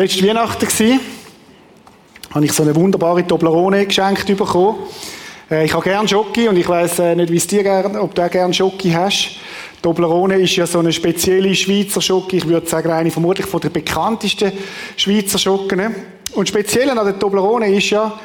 letzte 0.00 0.26
Weihnachten 0.26 0.66
gewesen, 0.66 0.98
habe 2.30 2.44
ich 2.46 2.52
so 2.52 2.62
eine 2.62 2.74
wunderbare 2.74 3.26
Toblerone 3.26 3.84
geschenkt 3.84 4.26
bekommen. 4.26 4.78
Äh, 5.50 5.66
ich 5.66 5.74
habe 5.74 5.84
gern 5.84 6.08
Schoki 6.08 6.48
und 6.48 6.56
ich 6.56 6.66
weiß 6.66 7.00
äh, 7.00 7.14
nicht, 7.14 7.30
wie 7.30 7.36
es 7.36 7.46
dir 7.46 7.62
gern, 7.62 7.96
ob 7.96 8.14
du 8.14 8.22
auch 8.22 8.30
gern 8.30 8.54
Schoki 8.54 8.90
hast. 8.92 9.36
Toblerone 9.82 10.36
ist 10.36 10.56
ja 10.56 10.66
so 10.66 10.78
eine 10.78 10.90
spezielle 10.90 11.54
Schweizer 11.54 12.00
Schoki. 12.00 12.38
Ich 12.38 12.48
würde 12.48 12.66
sagen, 12.66 12.90
eine 12.90 13.10
vermutlich 13.10 13.46
von 13.46 13.60
der 13.60 13.68
bekanntesten 13.68 14.52
Schweizer 14.96 15.36
Schocken. 15.36 15.94
Und 16.32 16.48
speziell 16.48 16.88
an 16.88 17.04
der 17.04 17.18
Toblerone 17.18 17.70
ist 17.70 17.90
ja, 17.90 18.18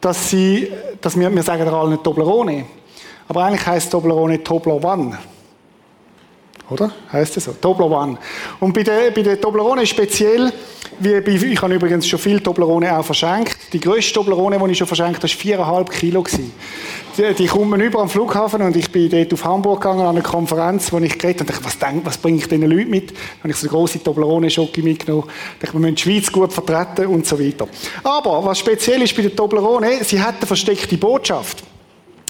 dass 0.00 0.30
sie, 0.30 0.68
dass 1.00 1.16
wir, 1.16 1.32
wir 1.32 1.42
sagen 1.44 1.68
alle 1.68 1.90
nicht 1.90 2.02
Toblerone. 2.02 2.64
Aber 3.28 3.44
eigentlich 3.44 3.64
heißt 3.64 3.92
Toblerone 3.92 4.42
Toblerone. 4.42 5.16
Oder? 6.70 6.92
Heißt 7.12 7.36
das 7.36 7.44
so? 7.44 7.52
Toblerone. 7.52 8.16
Und 8.60 8.72
bei 8.72 8.82
der, 8.82 9.10
bei 9.10 9.22
der 9.22 9.40
Toblerone 9.40 9.84
speziell, 9.86 10.52
wie 11.00 11.20
bei, 11.20 11.32
ich 11.32 11.60
habe 11.60 11.74
übrigens 11.74 12.06
schon 12.06 12.18
viel 12.18 12.40
Toblerone 12.40 12.96
auch 12.96 13.04
verschenkt. 13.04 13.56
Die 13.72 13.80
grösste 13.80 14.14
Toblerone, 14.14 14.58
die 14.58 14.72
ich 14.72 14.78
schon 14.78 14.86
verschenkt 14.86 15.22
habe, 15.22 15.58
war 15.66 15.84
4,5 15.84 15.90
Kilo. 15.90 16.24
Die, 17.16 17.34
die 17.34 17.46
kommen 17.46 17.80
über 17.80 18.00
am 18.00 18.08
Flughafen 18.08 18.62
und 18.62 18.76
ich 18.76 18.90
bin 18.90 19.10
dort 19.10 19.32
auf 19.32 19.44
Hamburg 19.44 19.80
gegangen 19.80 20.02
an 20.02 20.10
eine 20.10 20.22
Konferenz, 20.22 20.92
wo 20.92 20.98
ich 20.98 21.18
geredet 21.18 21.40
habe 21.40 21.52
und 21.52 21.64
dachte, 21.64 21.64
was, 21.64 22.04
was 22.04 22.18
bringe 22.18 22.38
ich 22.38 22.46
diesen 22.46 22.70
Leuten 22.70 22.90
mit? 22.90 23.10
Dann 23.10 23.18
habe 23.40 23.50
ich 23.50 23.56
so 23.56 23.66
eine 23.66 23.76
grosse 23.76 24.02
Toblerone-Schocke 24.02 24.82
mitgenommen. 24.82 25.24
Ich 25.60 25.72
wir 25.72 25.80
müssen 25.80 25.96
die 25.96 26.02
Schweiz 26.02 26.30
gut 26.30 26.52
vertreten 26.52 27.06
und 27.06 27.26
so 27.26 27.38
weiter. 27.38 27.66
Aber, 28.04 28.44
was 28.44 28.60
speziell 28.60 29.02
ist 29.02 29.16
bei 29.16 29.22
der 29.22 29.34
Toblerone, 29.34 30.04
sie 30.04 30.20
hat 30.20 30.36
eine 30.36 30.46
versteckte 30.46 30.96
Botschaft. 30.96 31.64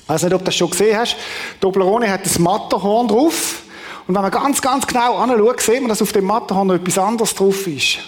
Ich 0.03 0.09
weiß 0.09 0.23
nicht, 0.25 0.33
ob 0.33 0.41
du 0.41 0.47
das 0.47 0.57
schon 0.57 0.71
gesehen 0.71 0.97
hast. 0.97 1.15
Die 1.57 1.61
Toblerone 1.61 2.11
hat 2.11 2.23
ein 2.25 2.43
Matterhorn 2.43 3.07
drauf. 3.07 3.63
Und 4.11 4.17
wenn 4.17 4.23
man 4.23 4.33
ganz, 4.33 4.61
ganz 4.61 4.85
genau 4.85 5.19
anschaut, 5.19 5.61
sieht 5.61 5.81
man, 5.81 5.89
dass 5.89 6.03
auf 6.03 6.11
dem 6.11 6.25
Matterhorn 6.25 6.67
noch 6.67 6.75
etwas 6.75 6.99
anderes 6.99 7.33
drauf 7.33 7.65
ist. 7.69 7.99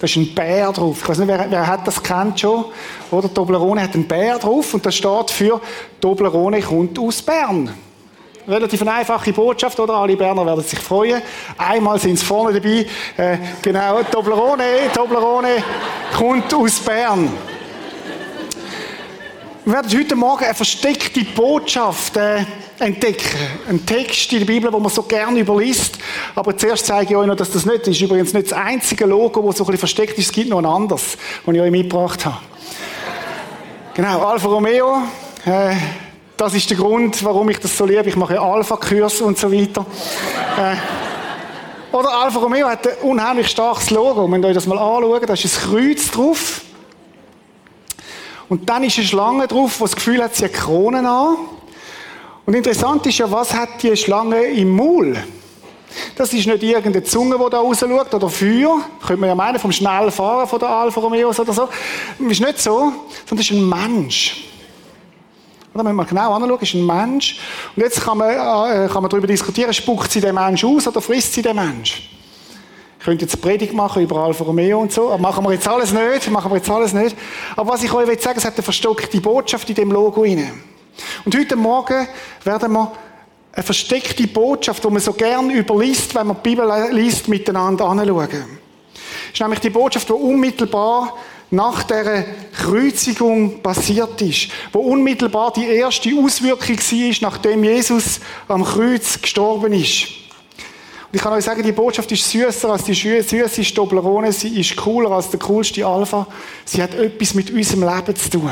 Da 0.00 0.04
ist 0.06 0.16
ein 0.16 0.34
Bär 0.34 0.72
drauf. 0.72 0.98
Ich 1.00 1.08
weiß 1.08 1.18
nicht, 1.18 1.28
wer, 1.28 1.46
wer 1.48 1.64
hat 1.64 1.86
das 1.86 2.02
kennt 2.02 2.40
schon? 2.40 2.64
Oder 3.12 3.32
Toblerone 3.32 3.80
hat 3.80 3.94
einen 3.94 4.08
Bär 4.08 4.36
drauf 4.40 4.74
und 4.74 4.84
das 4.84 4.96
steht 4.96 5.30
für 5.30 5.60
Toblerone 6.00 6.60
kommt 6.60 6.98
aus 6.98 7.22
Bern. 7.22 7.72
Relativ 8.48 8.82
eine 8.82 8.94
einfache 8.94 9.32
Botschaft, 9.32 9.78
oder? 9.78 9.94
Alle 9.94 10.16
Berner 10.16 10.44
werden 10.44 10.64
sich 10.64 10.80
freuen. 10.80 11.22
Einmal 11.56 12.00
sind 12.00 12.18
sie 12.18 12.26
vorne 12.26 12.60
dabei. 12.60 12.84
Äh, 13.16 13.38
genau, 13.62 14.02
Toblerone, 14.10 14.90
Toblerone 14.92 15.62
kommt 16.16 16.52
aus 16.52 16.80
Bern. 16.80 17.30
Wir 19.68 19.74
werden 19.74 19.98
heute 19.98 20.16
Morgen 20.16 20.44
eine 20.46 20.54
versteckte 20.54 21.22
Botschaft 21.36 22.16
äh, 22.16 22.42
entdecken. 22.78 23.36
Ein 23.68 23.84
Text 23.84 24.32
in 24.32 24.38
der 24.38 24.46
Bibel, 24.46 24.72
wo 24.72 24.78
man 24.78 24.90
so 24.90 25.02
gerne 25.02 25.40
überliest. 25.40 25.98
Aber 26.34 26.56
zuerst 26.56 26.86
zeige 26.86 27.10
ich 27.10 27.16
euch 27.18 27.26
noch, 27.26 27.36
dass 27.36 27.50
das 27.50 27.66
nicht 27.66 27.86
ist. 27.86 28.00
Übrigens 28.00 28.32
nicht 28.32 28.50
das 28.50 28.58
einzige 28.58 29.04
Logo, 29.04 29.46
das 29.46 29.58
so 29.58 29.64
ein 29.64 29.66
bisschen 29.66 29.78
versteckt 29.80 30.16
ist. 30.16 30.28
Es 30.28 30.32
gibt 30.32 30.48
noch 30.48 30.56
ein 30.56 30.64
anderes, 30.64 31.18
das 31.44 31.54
ich 31.54 31.60
euch 31.60 31.70
mitgebracht 31.70 32.24
habe. 32.24 32.38
Genau, 33.92 34.22
Alfa 34.22 34.48
Romeo. 34.48 35.02
Äh, 35.44 35.74
das 36.38 36.54
ist 36.54 36.70
der 36.70 36.78
Grund, 36.78 37.22
warum 37.22 37.50
ich 37.50 37.58
das 37.58 37.76
so 37.76 37.84
liebe. 37.84 38.08
Ich 38.08 38.16
mache 38.16 38.40
Alpha-Kurs 38.40 39.20
und 39.20 39.36
so 39.36 39.52
weiter. 39.52 39.84
Äh, 40.56 41.94
oder 41.94 42.08
Alfa 42.10 42.38
Romeo 42.38 42.68
hat 42.68 42.86
ein 42.86 42.94
unheimlich 43.02 43.48
starkes 43.48 43.90
Logo. 43.90 44.32
Wenn 44.32 44.42
ihr 44.42 44.48
euch 44.48 44.54
das 44.54 44.66
mal 44.66 44.78
anschaut, 44.78 45.28
da 45.28 45.34
ist 45.34 45.44
ein 45.44 45.70
Kreuz 45.70 46.10
drauf. 46.10 46.62
Und 48.48 48.68
dann 48.68 48.82
ist 48.82 48.96
eine 48.98 49.06
Schlange 49.06 49.46
drauf, 49.46 49.74
die 49.76 49.82
das 49.82 49.96
Gefühl 49.96 50.22
hat, 50.22 50.34
sie 50.34 50.44
hat 50.44 50.54
Kronen 50.54 51.04
an. 51.06 51.36
Und 52.46 52.54
interessant 52.54 53.04
ist 53.06 53.18
ja, 53.18 53.30
was 53.30 53.52
hat 53.52 53.82
die 53.82 53.94
Schlange 53.96 54.42
im 54.42 54.74
Maul? 54.74 55.16
Das 56.16 56.32
ist 56.32 56.46
nicht 56.46 56.62
irgendeine 56.62 57.04
Zunge, 57.04 57.36
die 57.36 57.50
da 57.50 57.58
rausschaut, 57.58 58.14
oder 58.14 58.28
Feuer. 58.28 58.80
Könnte 59.06 59.20
man 59.20 59.28
ja 59.28 59.34
meinen, 59.34 59.58
vom 59.58 59.72
schnellen 59.72 60.10
Fahren 60.10 60.46
von 60.46 60.58
der 60.58 60.68
Alfa 60.68 61.00
Romeos 61.00 61.38
oder 61.40 61.52
so. 61.52 61.68
Das 62.18 62.32
ist 62.32 62.40
nicht 62.40 62.60
so, 62.60 62.92
sondern 63.26 63.36
das 63.36 63.40
ist 63.40 63.50
ein 63.50 63.68
Mensch. 63.68 64.44
Oder 65.74 65.84
wenn 65.84 65.96
man 65.96 66.06
genau 66.06 66.34
anschaut, 66.34 66.62
ist 66.62 66.74
ein 66.74 66.86
Mensch. 66.86 67.38
Und 67.76 67.82
jetzt 67.82 68.00
kann 68.00 68.18
man, 68.18 68.30
äh, 68.30 68.88
kann 68.88 69.02
man 69.02 69.10
darüber 69.10 69.26
diskutieren, 69.26 69.72
spuckt 69.72 70.10
sie 70.10 70.20
den 70.20 70.34
Mensch 70.34 70.64
aus 70.64 70.88
oder 70.88 71.00
frisst 71.00 71.34
sie 71.34 71.42
den 71.42 71.56
Mensch? 71.56 72.17
Könnte 73.08 73.24
jetzt 73.24 73.40
Predigt 73.40 73.72
machen 73.72 74.02
über 74.02 74.16
Alfa 74.18 74.44
Romeo 74.44 74.78
und 74.78 74.92
so, 74.92 75.08
aber 75.08 75.16
machen 75.16 75.42
wir 75.42 75.54
jetzt 75.54 75.66
alles 75.66 75.94
nicht, 75.94 76.30
machen 76.30 76.50
wir 76.50 76.58
jetzt 76.58 76.68
alles 76.68 76.92
nicht. 76.92 77.16
Aber 77.56 77.72
was 77.72 77.82
ich 77.82 77.90
euch 77.90 78.06
will 78.06 78.20
sagen, 78.20 78.36
es 78.36 78.44
hat 78.44 78.52
eine 78.52 78.62
verstockte 78.62 79.18
Botschaft 79.18 79.66
in 79.70 79.76
dem 79.76 79.90
Logo 79.90 80.24
inne. 80.24 80.50
Und 81.24 81.34
heute 81.34 81.56
Morgen 81.56 82.06
werden 82.44 82.70
wir 82.70 82.92
eine 83.54 83.62
versteckte 83.62 84.26
Botschaft, 84.26 84.84
die 84.84 84.90
man 84.90 85.00
so 85.00 85.14
gern 85.14 85.50
überliest, 85.50 86.14
wenn 86.14 86.26
man 86.26 86.36
die 86.36 86.50
Bibel 86.50 86.70
liest, 86.90 87.28
miteinander 87.28 87.86
anschauen. 87.86 88.28
Das 88.28 89.32
ist 89.32 89.40
nämlich 89.40 89.60
die 89.60 89.70
Botschaft, 89.70 90.06
die 90.10 90.12
unmittelbar 90.12 91.16
nach 91.50 91.84
der 91.84 92.26
Kreuzigung 92.52 93.62
passiert 93.62 94.20
ist, 94.20 94.50
wo 94.70 94.80
unmittelbar 94.80 95.54
die 95.54 95.64
erste 95.64 96.10
Auswirkung 96.14 96.76
war, 96.76 97.30
nachdem 97.30 97.64
Jesus 97.64 98.20
am 98.48 98.62
Kreuz 98.66 99.18
gestorben 99.22 99.72
ist. 99.72 100.27
Und 101.10 101.16
ich 101.16 101.22
kann 101.22 101.32
euch 101.32 101.44
sagen, 101.44 101.62
die 101.62 101.72
Botschaft 101.72 102.12
ist 102.12 102.30
süßer 102.30 102.68
als 102.68 102.84
die 102.84 102.92
süße 102.92 103.62
Toblerone, 103.74 104.30
sie 104.30 104.60
ist 104.60 104.76
cooler 104.76 105.10
als 105.12 105.30
der 105.30 105.40
coolste 105.40 105.86
Alpha. 105.86 106.26
Sie 106.66 106.82
hat 106.82 106.94
etwas 106.94 107.32
mit 107.32 107.50
unserem 107.50 107.84
Leben 107.84 108.14
zu 108.14 108.28
tun. 108.28 108.50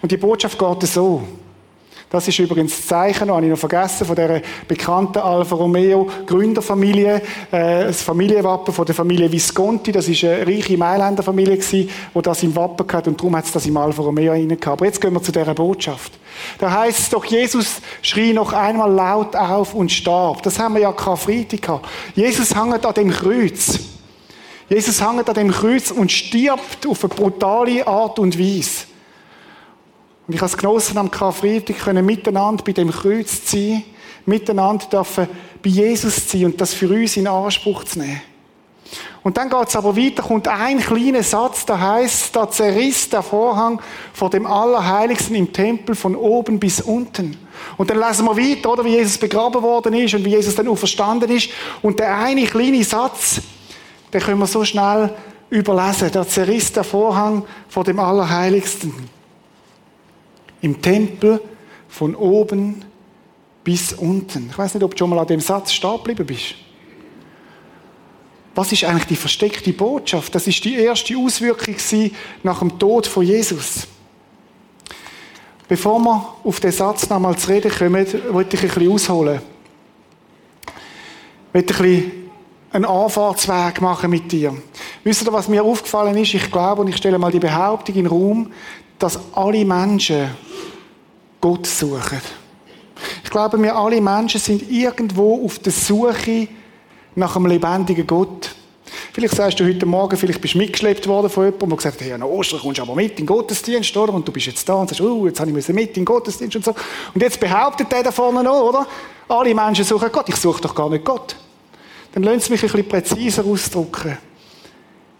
Und 0.00 0.10
die 0.10 0.16
Botschaft 0.16 0.58
geht 0.58 0.82
so. 0.88 1.22
Das 2.08 2.28
ist 2.28 2.38
übrigens 2.38 2.76
das 2.76 2.86
Zeichen, 2.86 3.26
das 3.26 3.36
habe 3.36 3.44
ich 3.44 3.50
noch 3.50 3.58
vergessen, 3.58 4.06
von 4.06 4.14
der 4.14 4.40
bekannten 4.68 5.18
Alfa 5.18 5.56
Romeo 5.56 6.08
Gründerfamilie, 6.24 7.20
äh, 7.50 7.84
das 7.84 8.02
Familienwappen 8.02 8.72
von 8.72 8.86
der 8.86 8.94
Familie 8.94 9.30
Visconti. 9.30 9.90
Das 9.90 10.06
ist 10.06 10.22
eine 10.22 10.46
reiche 10.46 10.78
Mailänder 10.78 11.24
Familie 11.24 11.56
gewesen, 11.56 11.90
die 12.14 12.22
das 12.22 12.42
im 12.44 12.54
Wappen 12.54 12.86
hat 12.92 13.08
und 13.08 13.18
darum 13.18 13.34
hat 13.34 13.46
es 13.46 13.52
das 13.52 13.66
im 13.66 13.76
Alfa 13.76 14.02
Romeo 14.02 14.32
rein 14.32 14.48
gehabt. 14.48 14.68
Aber 14.68 14.86
jetzt 14.86 15.00
gehen 15.00 15.14
wir 15.14 15.22
zu 15.22 15.32
dieser 15.32 15.52
Botschaft. 15.52 16.12
Da 16.58 16.70
heißt 16.70 16.98
es 16.98 17.10
doch, 17.10 17.24
Jesus 17.24 17.80
schrie 18.02 18.32
noch 18.32 18.52
einmal 18.52 18.92
laut 18.92 19.34
auf 19.34 19.74
und 19.74 19.90
starb. 19.90 20.44
Das 20.44 20.60
haben 20.60 20.74
wir 20.74 20.82
ja 20.82 20.92
Karfreitag 20.92 21.60
gehabt. 21.60 21.88
Jesus 22.14 22.54
hängt 22.54 22.86
an 22.86 22.94
dem 22.94 23.10
Kreuz. 23.10 23.80
Jesus 24.68 25.00
hängt 25.00 25.28
an 25.28 25.34
dem 25.34 25.50
Kreuz 25.50 25.90
und 25.90 26.12
stirbt 26.12 26.86
auf 26.86 27.02
eine 27.02 27.14
brutale 27.14 27.84
Art 27.84 28.20
und 28.20 28.38
Weise. 28.38 28.86
Und 30.26 30.34
ich 30.34 30.40
habe 30.40 30.50
es 30.50 30.56
genossen, 30.56 30.98
am 30.98 31.10
Karfreitag 31.10 31.78
können 31.78 32.04
miteinander 32.04 32.64
bei 32.64 32.72
dem 32.72 32.90
Kreuz 32.90 33.50
sein, 33.50 33.84
miteinander 34.24 34.86
dürfen 34.86 35.28
bei 35.62 35.70
Jesus 35.70 36.28
sein 36.28 36.46
und 36.46 36.60
das 36.60 36.74
für 36.74 36.88
uns 36.88 37.16
in 37.16 37.28
Anspruch 37.28 37.84
zu 37.84 38.00
nehmen. 38.00 38.20
Und 39.22 39.36
dann 39.36 39.50
geht 39.50 39.68
es 39.68 39.74
aber 39.74 39.96
weiter, 39.96 40.22
kommt 40.22 40.46
ein 40.46 40.78
kleiner 40.78 41.22
Satz, 41.22 41.66
da 41.66 41.78
heißt, 41.78 42.34
da 42.34 42.48
zerriss 42.48 43.08
der 43.08 43.22
Vorhang 43.22 43.80
vor 44.12 44.30
dem 44.30 44.46
Allerheiligsten 44.46 45.34
im 45.34 45.52
Tempel 45.52 45.96
von 45.96 46.14
oben 46.14 46.60
bis 46.60 46.80
unten. 46.80 47.36
Und 47.76 47.90
dann 47.90 47.98
lesen 47.98 48.24
wir 48.24 48.36
weiter, 48.36 48.72
oder, 48.72 48.84
wie 48.84 48.90
Jesus 48.90 49.18
begraben 49.18 49.62
worden 49.62 49.94
ist 49.94 50.14
und 50.14 50.24
wie 50.24 50.30
Jesus 50.30 50.54
dann 50.54 50.68
auferstanden 50.68 51.28
ist. 51.30 51.48
Und 51.82 51.98
der 51.98 52.16
eine 52.16 52.44
kleine 52.44 52.84
Satz, 52.84 53.40
den 54.12 54.20
können 54.20 54.38
wir 54.38 54.46
so 54.46 54.64
schnell 54.64 55.12
überlesen. 55.50 56.10
Da 56.12 56.26
zerriss 56.26 56.72
der 56.72 56.84
Vorhang 56.84 57.44
vor 57.68 57.82
dem 57.82 57.98
Allerheiligsten 57.98 58.94
im 60.66 60.82
Tempel 60.82 61.40
von 61.88 62.14
oben 62.14 62.84
bis 63.64 63.92
unten. 63.92 64.48
Ich 64.50 64.58
weiß 64.58 64.74
nicht, 64.74 64.82
ob 64.82 64.92
du 64.92 64.98
schon 64.98 65.10
mal 65.10 65.18
an 65.18 65.26
dem 65.26 65.40
Satz 65.40 65.72
stehen 65.72 65.96
geblieben 65.96 66.26
bist. 66.26 66.54
Was 68.54 68.72
ist 68.72 68.84
eigentlich 68.84 69.06
die 69.06 69.16
versteckte 69.16 69.72
Botschaft? 69.72 70.34
Das 70.34 70.46
ist 70.46 70.64
die 70.64 70.76
erste 70.76 71.16
Auswirkung 71.16 71.76
nach 72.42 72.58
dem 72.58 72.78
Tod 72.78 73.06
von 73.06 73.24
Jesus. 73.24 73.86
Bevor 75.68 75.98
wir 75.98 76.34
auf 76.44 76.60
den 76.60 76.72
Satz 76.72 77.08
nochmal 77.08 77.36
zu 77.36 77.50
reden 77.50 77.70
kommen, 77.70 78.06
wollte 78.30 78.56
ich 78.56 78.62
ein 78.62 78.68
bisschen 78.68 78.92
ausholen. 78.92 79.40
Ich 81.48 81.54
möchte 81.54 81.74
ein 81.74 81.82
bisschen 81.82 82.12
einen 82.72 82.84
Anfahrtsweg 82.84 83.80
machen 83.80 84.10
mit 84.10 84.30
dir. 84.30 84.56
Wisst 85.04 85.26
ihr, 85.26 85.32
was 85.32 85.48
mir 85.48 85.62
aufgefallen 85.62 86.16
ist? 86.16 86.34
Ich 86.34 86.50
glaube, 86.50 86.82
und 86.82 86.88
ich 86.88 86.96
stelle 86.96 87.18
mal 87.18 87.32
die 87.32 87.38
Behauptung 87.38 87.94
in 87.94 88.04
den 88.04 88.10
Raum, 88.10 88.52
dass 88.98 89.18
alle 89.34 89.64
Menschen 89.64 90.30
Gott 91.40 91.66
suchen. 91.66 92.20
Ich 93.22 93.30
glaube, 93.30 93.60
wir 93.62 93.76
alle 93.76 94.00
Menschen 94.00 94.40
sind 94.40 94.70
irgendwo 94.70 95.44
auf 95.44 95.58
der 95.58 95.72
Suche 95.72 96.48
nach 97.14 97.36
einem 97.36 97.46
lebendigen 97.46 98.06
Gott. 98.06 98.54
Vielleicht 99.12 99.34
sagst 99.34 99.58
du 99.58 99.64
heute 99.64 99.86
Morgen, 99.86 100.16
vielleicht 100.16 100.40
bist 100.40 100.54
du 100.54 100.58
mitgeschleppt 100.58 101.06
worden 101.06 101.30
von 101.30 101.44
jemandem, 101.44 101.70
der 101.70 101.76
gesagt 101.76 102.00
hat, 102.00 102.06
hey, 102.06 102.12
an 102.12 102.22
Ostern 102.22 102.60
kommst 102.60 102.78
du 102.78 102.82
aber 102.82 102.94
mit 102.94 103.12
in 103.12 103.16
den 103.16 103.26
Gottesdienst, 103.26 103.96
oder? 103.96 104.12
Und 104.12 104.26
du 104.26 104.32
bist 104.32 104.46
jetzt 104.46 104.68
da 104.68 104.74
und 104.74 104.88
sagst, 104.88 105.00
oh, 105.00 105.26
jetzt 105.26 105.40
habe 105.40 105.50
ich 105.50 105.68
mit 105.68 105.88
in 105.88 105.94
den 105.94 106.04
Gottesdienst 106.04 106.56
und 106.56 106.64
so. 106.64 106.74
Und 107.14 107.22
jetzt 107.22 107.40
behauptet 107.40 107.90
der 107.90 108.02
da 108.02 108.10
vorne 108.10 108.42
noch, 108.42 108.62
oder? 108.62 108.86
Alle 109.28 109.54
Menschen 109.54 109.84
suchen 109.84 110.10
Gott. 110.12 110.28
Ich 110.28 110.36
suche 110.36 110.60
doch 110.60 110.74
gar 110.74 110.88
nicht 110.90 111.04
Gott. 111.04 111.36
Dann 112.12 112.22
lassen 112.22 112.40
Sie 112.40 112.52
mich 112.52 112.62
ein 112.62 112.70
bisschen 112.70 112.88
präziser 112.88 113.44
ausdrücken. 113.44 114.18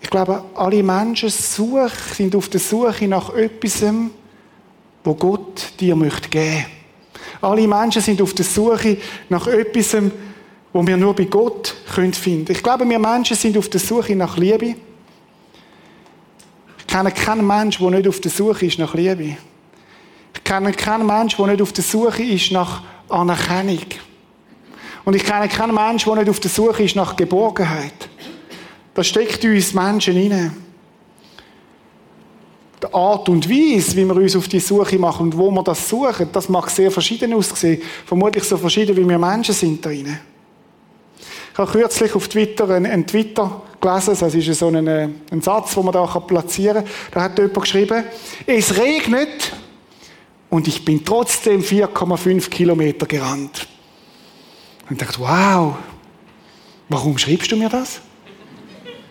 Ich 0.06 0.10
glaube, 0.10 0.40
alle 0.54 0.84
Menschen 0.84 1.30
suchen, 1.30 1.90
sind 2.14 2.36
auf 2.36 2.48
der 2.48 2.60
Suche 2.60 3.08
nach 3.08 3.34
etwas, 3.34 3.82
wo 5.02 5.14
Gott 5.14 5.72
dir 5.80 5.96
möchte 5.96 6.28
geben. 6.28 6.64
Alle 7.40 7.66
Menschen 7.66 8.00
sind 8.00 8.22
auf 8.22 8.32
der 8.32 8.44
Suche 8.44 8.98
nach 9.28 9.48
etwas, 9.48 9.96
wo 10.72 10.86
wir 10.86 10.96
nur 10.96 11.12
bei 11.12 11.24
Gott 11.24 11.74
finden 11.92 12.22
können 12.22 12.46
Ich 12.48 12.62
glaube, 12.62 12.88
wir 12.88 13.00
Menschen 13.00 13.36
sind 13.36 13.58
auf 13.58 13.68
der 13.68 13.80
Suche 13.80 14.14
nach 14.14 14.36
Liebe. 14.36 14.76
Ich 16.78 16.86
kenne 16.86 17.10
keinen 17.10 17.44
Menschen, 17.44 17.82
der 17.82 17.98
nicht 17.98 18.08
auf 18.08 18.20
der 18.20 18.30
Suche 18.30 18.66
ist 18.66 18.78
nach 18.78 18.94
Liebe. 18.94 19.36
Ich 20.34 20.44
kenne 20.44 20.70
keinen 20.70 21.04
Menschen, 21.04 21.38
der 21.38 21.46
nicht 21.48 21.62
auf 21.62 21.72
der 21.72 21.82
Suche 21.82 22.22
ist 22.22 22.52
nach 22.52 22.84
Anerkennung. 23.08 23.86
Und 25.04 25.16
ich 25.16 25.24
kenne 25.24 25.48
keinen 25.48 25.74
Menschen, 25.74 26.14
der 26.14 26.22
nicht 26.22 26.30
auf 26.30 26.38
der 26.38 26.50
Suche 26.50 26.84
ist 26.84 26.94
nach 26.94 27.16
Geborgenheit. 27.16 28.08
Das 28.96 29.08
steckt 29.08 29.44
uns 29.44 29.74
Menschen 29.74 30.14
hinein. 30.14 30.56
Die 32.82 32.94
Art 32.94 33.28
und 33.28 33.48
Weise, 33.48 33.94
wie 33.94 34.06
wir 34.06 34.16
uns 34.16 34.34
auf 34.34 34.48
die 34.48 34.58
Suche 34.58 34.98
machen 34.98 35.26
und 35.26 35.36
wo 35.36 35.50
wir 35.50 35.62
das 35.62 35.86
suchen, 35.86 36.30
das 36.32 36.48
mag 36.48 36.70
sehr 36.70 36.90
verschieden 36.90 37.34
aussehen. 37.34 37.82
Vermutlich 38.06 38.44
so 38.44 38.56
verschieden, 38.56 38.96
wie 38.96 39.06
wir 39.06 39.18
Menschen 39.18 39.54
sind 39.54 39.84
da 39.84 39.90
drinnen. 39.90 40.18
Ich 41.52 41.58
habe 41.58 41.70
kürzlich 41.70 42.14
auf 42.14 42.26
Twitter 42.26 42.70
einen, 42.70 42.90
einen 42.90 43.06
Twitter 43.06 43.62
gelesen, 43.82 44.16
das 44.18 44.34
ist 44.34 44.58
so 44.58 44.68
ein, 44.68 44.86
äh, 44.86 45.08
ein 45.30 45.42
Satz, 45.42 45.74
den 45.74 45.84
man 45.84 45.92
da 45.92 46.06
platzieren 46.06 46.82
kann. 46.82 46.92
Da 47.12 47.22
hat 47.22 47.38
jemand 47.38 47.60
geschrieben, 47.60 48.04
es 48.46 48.78
regnet 48.78 49.52
und 50.48 50.68
ich 50.68 50.82
bin 50.82 51.04
trotzdem 51.04 51.60
4,5 51.60 52.48
Kilometer 52.48 53.04
gerannt. 53.04 53.66
Und 54.88 55.02
ich 55.02 55.06
dachte, 55.06 55.20
wow, 55.20 55.76
warum 56.88 57.18
schreibst 57.18 57.52
du 57.52 57.56
mir 57.56 57.68
das? 57.68 58.00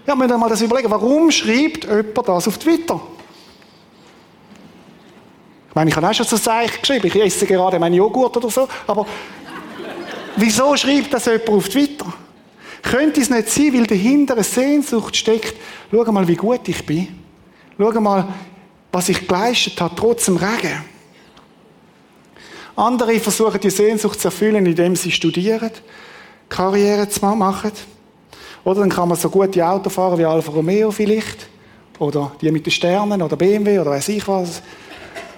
Ja, 0.07 0.15
wir 0.15 0.37
mal 0.37 0.49
das 0.49 0.61
überlegen, 0.61 0.91
warum 0.91 1.31
schreibt 1.31 1.85
jemand 1.85 2.27
das 2.27 2.47
auf 2.47 2.57
Twitter? 2.57 3.01
Ich 5.69 5.75
meine, 5.75 5.89
ich 5.89 5.95
habe 5.95 6.07
auch 6.07 6.13
schon 6.13 6.25
so 6.25 6.37
Zeichen 6.37 6.79
geschrieben, 6.79 7.07
ich 7.07 7.15
esse 7.15 7.45
gerade 7.45 7.79
meinen 7.79 7.95
Joghurt 7.95 8.37
oder 8.37 8.49
so, 8.49 8.67
aber 8.85 9.05
wieso 10.35 10.75
schreibt 10.77 11.13
das 11.13 11.25
jemand 11.25 11.49
auf 11.49 11.69
Twitter? 11.69 12.13
Könnte 12.83 13.19
es 13.19 13.31
nicht 13.31 13.49
sein, 13.49 13.73
weil 13.73 13.87
dahinter 13.87 14.35
eine 14.35 14.43
Sehnsucht 14.43 15.15
steckt, 15.15 15.55
schau 15.91 16.11
mal, 16.11 16.27
wie 16.27 16.35
gut 16.35 16.67
ich 16.67 16.85
bin. 16.85 17.07
Schau 17.77 17.99
mal, 17.99 18.27
was 18.91 19.09
ich 19.09 19.27
geleistet 19.27 19.81
habe, 19.81 19.95
trotz 19.95 20.25
dem 20.25 20.37
Regen. 20.37 20.83
Andere 22.75 23.19
versuchen 23.19 23.59
die 23.59 23.69
Sehnsucht 23.69 24.21
zu 24.21 24.27
erfüllen, 24.27 24.65
indem 24.65 24.95
sie 24.95 25.11
studieren, 25.11 25.71
Karriere 26.47 27.09
zu 27.09 27.25
machen. 27.25 27.71
Oder 28.65 28.81
dann 28.81 28.89
kann 28.89 29.07
man 29.07 29.17
so 29.17 29.29
gute 29.29 29.65
Auto 29.65 29.89
fahren 29.89 30.17
wie 30.17 30.25
Alfa 30.25 30.51
Romeo 30.51 30.91
vielleicht. 30.91 31.47
Oder 31.99 32.31
die 32.41 32.51
mit 32.51 32.65
den 32.65 32.71
Sternen 32.71 33.21
oder 33.21 33.37
BMW 33.37 33.79
oder 33.79 33.91
weiß 33.91 34.09
ich 34.09 34.27
was. 34.27 34.61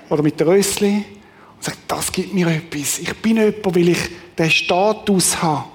Oder 0.10 0.24
mit 0.24 0.40
der 0.40 0.48
Rössli. 0.48 1.06
Und 1.56 1.64
sagt, 1.64 1.78
das 1.88 2.12
gibt 2.12 2.34
mir 2.34 2.48
etwas. 2.48 3.00
Ich 3.00 3.14
bin 3.18 3.36
jemand, 3.36 3.76
weil 3.76 3.90
ich 3.90 4.00
den 4.38 4.50
Status 4.50 5.42
habe. 5.42 5.66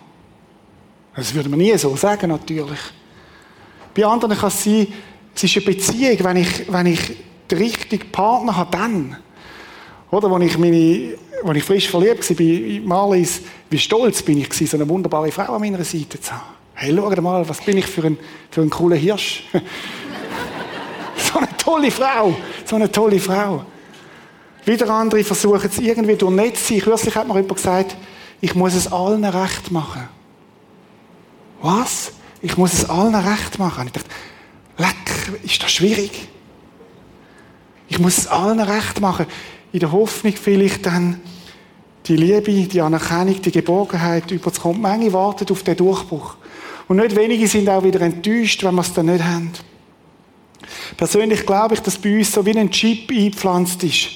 Das 1.14 1.34
würde 1.34 1.50
man 1.50 1.58
nie 1.58 1.76
so 1.76 1.94
sagen, 1.94 2.30
natürlich. 2.30 2.78
Bei 3.94 4.06
anderen 4.06 4.36
kann 4.36 4.48
es 4.48 4.64
sein, 4.64 4.86
es 5.34 5.44
ist 5.44 5.56
eine 5.56 5.66
Beziehung, 5.66 6.24
wenn 6.24 6.36
ich, 6.38 6.72
wenn 6.72 6.86
ich 6.86 7.00
den 7.50 7.58
richtigen 7.58 8.10
Partner 8.10 8.56
habe, 8.56 8.70
dann. 8.70 9.16
Oder, 10.10 10.30
wenn 10.30 10.42
ich, 10.42 10.56
meine, 10.56 11.18
wenn 11.42 11.56
ich 11.56 11.64
frisch 11.64 11.88
verliebt 11.90 12.28
war 12.28 12.36
bei 12.36 12.80
Marlies, 12.82 13.42
wie 13.68 13.78
stolz 13.78 14.22
bin 14.22 14.38
ich 14.38 14.52
so 14.52 14.76
eine 14.76 14.88
wunderbare 14.88 15.30
Frau 15.30 15.54
an 15.54 15.60
meiner 15.60 15.84
Seite 15.84 16.18
zu 16.18 16.32
haben. 16.32 16.51
Hey, 16.74 16.94
schau 16.96 17.22
mal, 17.22 17.48
was 17.48 17.60
bin 17.60 17.78
ich 17.78 17.86
für 17.86 18.04
ein, 18.04 18.18
für 18.50 18.62
ein 18.62 18.70
cooler 18.70 18.96
Hirsch. 18.96 19.44
so 21.16 21.38
eine 21.38 21.48
tolle 21.58 21.90
Frau, 21.90 22.34
so 22.64 22.76
eine 22.76 22.90
tolle 22.90 23.20
Frau. 23.20 23.64
Wieder 24.64 24.88
andere 24.90 25.24
versuchen 25.24 25.68
es 25.68 25.78
irgendwie 25.78 26.16
durch 26.16 26.32
Netz 26.32 26.68
sein. 26.68 26.80
Kürzlich 26.80 27.14
hat 27.14 27.26
mir 27.26 27.34
jemand 27.34 27.56
gesagt, 27.56 27.96
ich 28.40 28.54
muss 28.54 28.74
es 28.74 28.90
allen 28.90 29.24
recht 29.24 29.70
machen. 29.70 30.08
Was? 31.60 32.12
Ich 32.40 32.56
muss 32.56 32.72
es 32.72 32.88
allen 32.88 33.14
recht 33.14 33.58
machen. 33.58 33.86
Ich 33.86 33.92
dachte, 33.92 34.08
leck, 34.78 35.42
ist 35.44 35.62
das 35.62 35.72
schwierig? 35.72 36.28
Ich 37.88 37.98
muss 37.98 38.18
es 38.18 38.26
allen 38.26 38.60
recht 38.60 39.00
machen. 39.00 39.26
In 39.72 39.80
der 39.80 39.92
Hoffnung, 39.92 40.34
vielleicht 40.34 40.86
dann 40.86 41.20
die 42.06 42.16
Liebe, 42.16 42.66
die 42.66 42.80
Anerkennung, 42.80 43.40
die 43.40 43.52
Geborgenheit 43.52 44.30
überzukommen. 44.30 44.82
Menge 44.82 45.12
warten 45.12 45.46
auf 45.50 45.62
den 45.62 45.76
Durchbruch. 45.76 46.36
Und 46.92 46.98
nicht 46.98 47.16
wenige 47.16 47.48
sind 47.48 47.70
auch 47.70 47.82
wieder 47.82 48.02
enttäuscht, 48.02 48.62
wenn 48.64 48.74
wir 48.74 48.82
es 48.82 48.92
dann 48.92 49.06
nicht 49.06 49.24
haben. 49.24 49.50
Persönlich 50.94 51.46
glaube 51.46 51.72
ich, 51.72 51.80
dass 51.80 51.96
bei 51.96 52.18
uns 52.18 52.30
so 52.30 52.44
wie 52.44 52.54
ein 52.54 52.70
Chip 52.70 53.10
eingepflanzt 53.10 53.82
ist. 53.82 54.08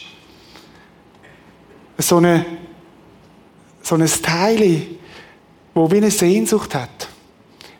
So, 1.96 2.18
eine, 2.18 2.44
so 3.80 3.94
ein 3.94 4.06
Teil, 4.06 4.82
wo 5.72 5.90
wie 5.90 5.96
eine 5.96 6.10
Sehnsucht 6.10 6.74
hat. 6.74 7.08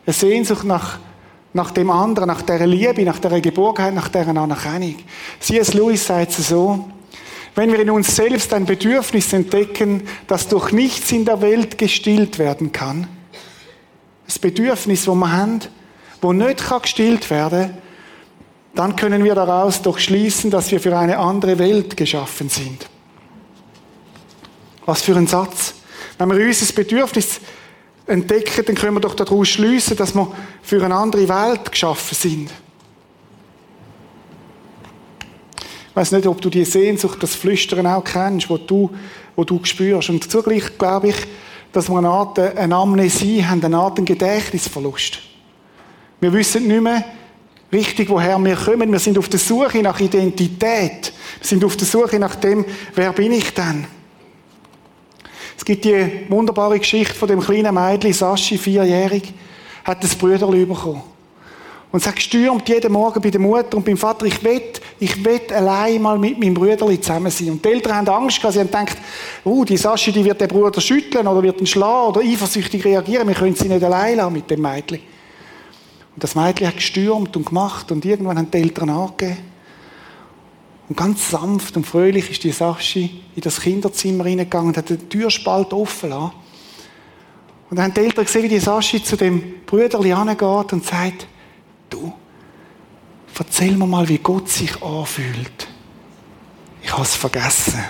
Eine 0.03 0.13
Sehnsucht 0.15 0.63
nach, 0.63 0.97
nach 1.53 1.69
dem 1.69 1.91
anderen, 1.91 2.29
nach 2.29 2.41
der 2.41 2.65
Liebe, 2.65 3.03
nach 3.03 3.19
der 3.19 3.39
Geborgenheit, 3.39 3.93
nach 3.93 4.09
der 4.09 4.27
Anerkennung. 4.27 4.95
C.S. 5.39 5.75
Lewis 5.75 6.07
sagt 6.07 6.31
es 6.31 6.47
so, 6.47 6.89
wenn 7.53 7.71
wir 7.71 7.81
in 7.81 7.91
uns 7.91 8.15
selbst 8.15 8.51
ein 8.51 8.65
Bedürfnis 8.65 9.31
entdecken, 9.31 10.07
das 10.25 10.47
durch 10.47 10.71
nichts 10.71 11.11
in 11.11 11.23
der 11.23 11.39
Welt 11.39 11.77
gestillt 11.77 12.39
werden 12.39 12.71
kann, 12.71 13.07
das 14.27 14.37
Bedürfnis, 14.37 15.05
das 15.05 15.15
wir 15.15 15.31
haben, 15.31 15.61
das 16.21 16.33
nicht 16.33 16.69
gestillt 16.83 17.29
werden 17.29 17.69
kann, 17.69 17.77
dann 18.75 18.95
können 18.95 19.23
wir 19.23 19.33
daraus 19.33 19.81
doch 19.81 19.97
schließen, 19.97 20.51
dass 20.51 20.69
wir 20.69 20.79
für 20.79 20.95
eine 20.95 21.17
andere 21.17 21.57
Welt 21.57 21.97
geschaffen 21.97 22.49
sind. 22.49 22.87
Was 24.85 25.01
für 25.01 25.15
ein 25.15 25.25
Satz. 25.25 25.73
Wenn 26.17 26.29
wir 26.29 26.45
unser 26.45 26.73
Bedürfnis 26.73 27.39
entdecken, 28.05 28.65
dann 28.65 28.75
können 28.75 28.93
wir 28.95 28.99
doch 28.99 29.15
daraus 29.15 29.47
schließen, 29.47 29.97
dass 29.97 30.13
wir 30.13 30.31
für 30.61 30.83
eine 30.83 30.95
andere 30.95 31.27
Welt 31.27 31.71
geschaffen 31.71 32.15
sind. 32.15 32.51
Ich 35.89 35.95
weiß 35.95 36.11
nicht, 36.11 36.27
ob 36.27 36.39
du 36.41 36.49
die 36.51 36.63
Sehnsucht, 36.63 37.23
das 37.23 37.33
Flüstern 37.33 37.87
auch 37.87 38.03
kennst, 38.03 38.49
wo 38.49 38.57
du, 38.57 38.91
wo 39.35 39.43
du 39.43 39.59
spürst. 39.63 40.11
Und 40.11 40.29
zugleich 40.29 40.77
glaube 40.77 41.09
ich, 41.09 41.15
dass 41.77 41.89
wir 41.89 41.99
eine 41.99 42.09
Art 42.09 42.39
eine 42.39 42.75
Amnesie 42.75 43.45
haben, 43.45 43.63
eine 43.63 43.77
Art 43.77 44.03
Gedächtnisverlust. 44.03 45.19
Wir 46.19 46.33
wissen 46.33 46.67
nicht 46.67 46.81
mehr 46.81 47.05
richtig, 47.71 48.09
woher 48.09 48.39
wir 48.39 48.55
kommen. 48.55 48.91
Wir 48.91 48.97
sind 48.97 49.15
auf 49.19 49.29
der 49.29 49.39
Suche 49.39 49.83
nach 49.83 49.99
Identität. 49.99 51.13
Wir 51.39 51.47
sind 51.47 51.63
auf 51.63 51.77
der 51.77 51.85
Suche 51.85 52.17
nach 52.17 52.33
dem, 52.33 52.65
wer 52.95 53.13
bin 53.13 53.31
ich 53.31 53.53
denn? 53.53 53.85
Es 55.55 55.63
gibt 55.63 55.85
die 55.85 56.25
wunderbare 56.29 56.79
Geschichte 56.79 57.13
von 57.13 57.27
dem 57.27 57.41
kleinen 57.41 57.75
Mädchen, 57.75 58.11
Sashi, 58.11 58.57
vierjährig, 58.57 59.31
hat 59.83 60.03
das 60.03 60.15
Brüderli 60.15 60.65
bekommen. 60.65 61.03
Und 61.97 62.03
sie 62.03 62.09
hat 62.09 62.15
gestürmt 62.17 62.69
jeden 62.69 62.91
Morgen 62.91 63.19
bei 63.19 63.31
der 63.31 63.41
Mutter 63.41 63.75
und 63.75 63.83
beim 63.83 63.97
Vater, 63.97 64.27
ich 64.27 64.43
will, 64.43 64.61
ich 64.99 65.25
will 65.25 65.41
allein 65.51 65.99
mal 65.99 66.19
mit 66.19 66.37
meinem 66.39 66.53
Brüderli 66.53 67.01
zusammen 67.01 67.31
sein. 67.31 67.49
Und 67.49 67.65
die 67.65 67.69
Eltern 67.69 67.95
haben 67.95 68.07
Angst 68.07 68.37
gehabt, 68.37 68.53
sie 68.53 68.59
haben 68.59 68.67
gedacht, 68.67 68.97
oh, 69.43 69.65
die 69.65 69.77
Sashi, 69.77 70.11
die 70.11 70.23
wird 70.23 70.39
den 70.39 70.47
Bruder 70.47 70.79
schütteln 70.79 71.25
oder 71.25 71.41
wird 71.41 71.59
ihn 71.59 71.65
schlagen 71.65 72.09
oder 72.09 72.21
eifersüchtig 72.21 72.85
reagieren, 72.85 73.27
wir 73.27 73.33
können 73.33 73.55
sie 73.55 73.67
nicht 73.67 73.83
allein 73.83 74.17
lassen 74.17 74.31
mit 74.31 74.47
dem 74.47 74.61
Mädchen. 74.61 74.99
Und 76.13 76.23
das 76.23 76.35
Mädchen 76.35 76.67
hat 76.67 76.75
gestürmt 76.75 77.35
und 77.35 77.47
gemacht 77.47 77.91
und 77.91 78.05
irgendwann 78.05 78.37
haben 78.37 78.51
die 78.51 78.57
Eltern 78.59 78.91
angegeben. 78.91 79.37
Und 80.89 80.97
ganz 80.97 81.31
sanft 81.31 81.77
und 81.77 81.87
fröhlich 81.87 82.29
ist 82.29 82.43
die 82.43 82.51
Sashi 82.51 83.23
in 83.35 83.41
das 83.41 83.59
Kinderzimmer 83.59 84.25
reingegangen 84.25 84.67
und 84.67 84.77
hat 84.77 84.91
den 84.91 85.09
Türspalt 85.09 85.73
offen 85.73 86.11
lassen. 86.11 86.31
Und 87.71 87.77
dann 87.77 87.85
haben 87.85 87.93
die 87.95 88.01
Eltern 88.01 88.25
gesehen, 88.25 88.43
wie 88.43 88.49
die 88.49 88.59
Sashi 88.59 89.01
zu 89.01 89.15
dem 89.15 89.41
Brüderli 89.65 90.13
angeht 90.13 90.73
und 90.73 90.85
sagt, 90.85 91.25
du, 91.89 92.13
erzähl 93.37 93.75
mir 93.75 93.87
mal, 93.87 94.07
wie 94.07 94.17
Gott 94.17 94.49
sich 94.49 94.81
anfühlt. 94.81 95.67
Ich 96.81 96.91
habe 96.91 97.03
es 97.03 97.15
vergessen. 97.15 97.83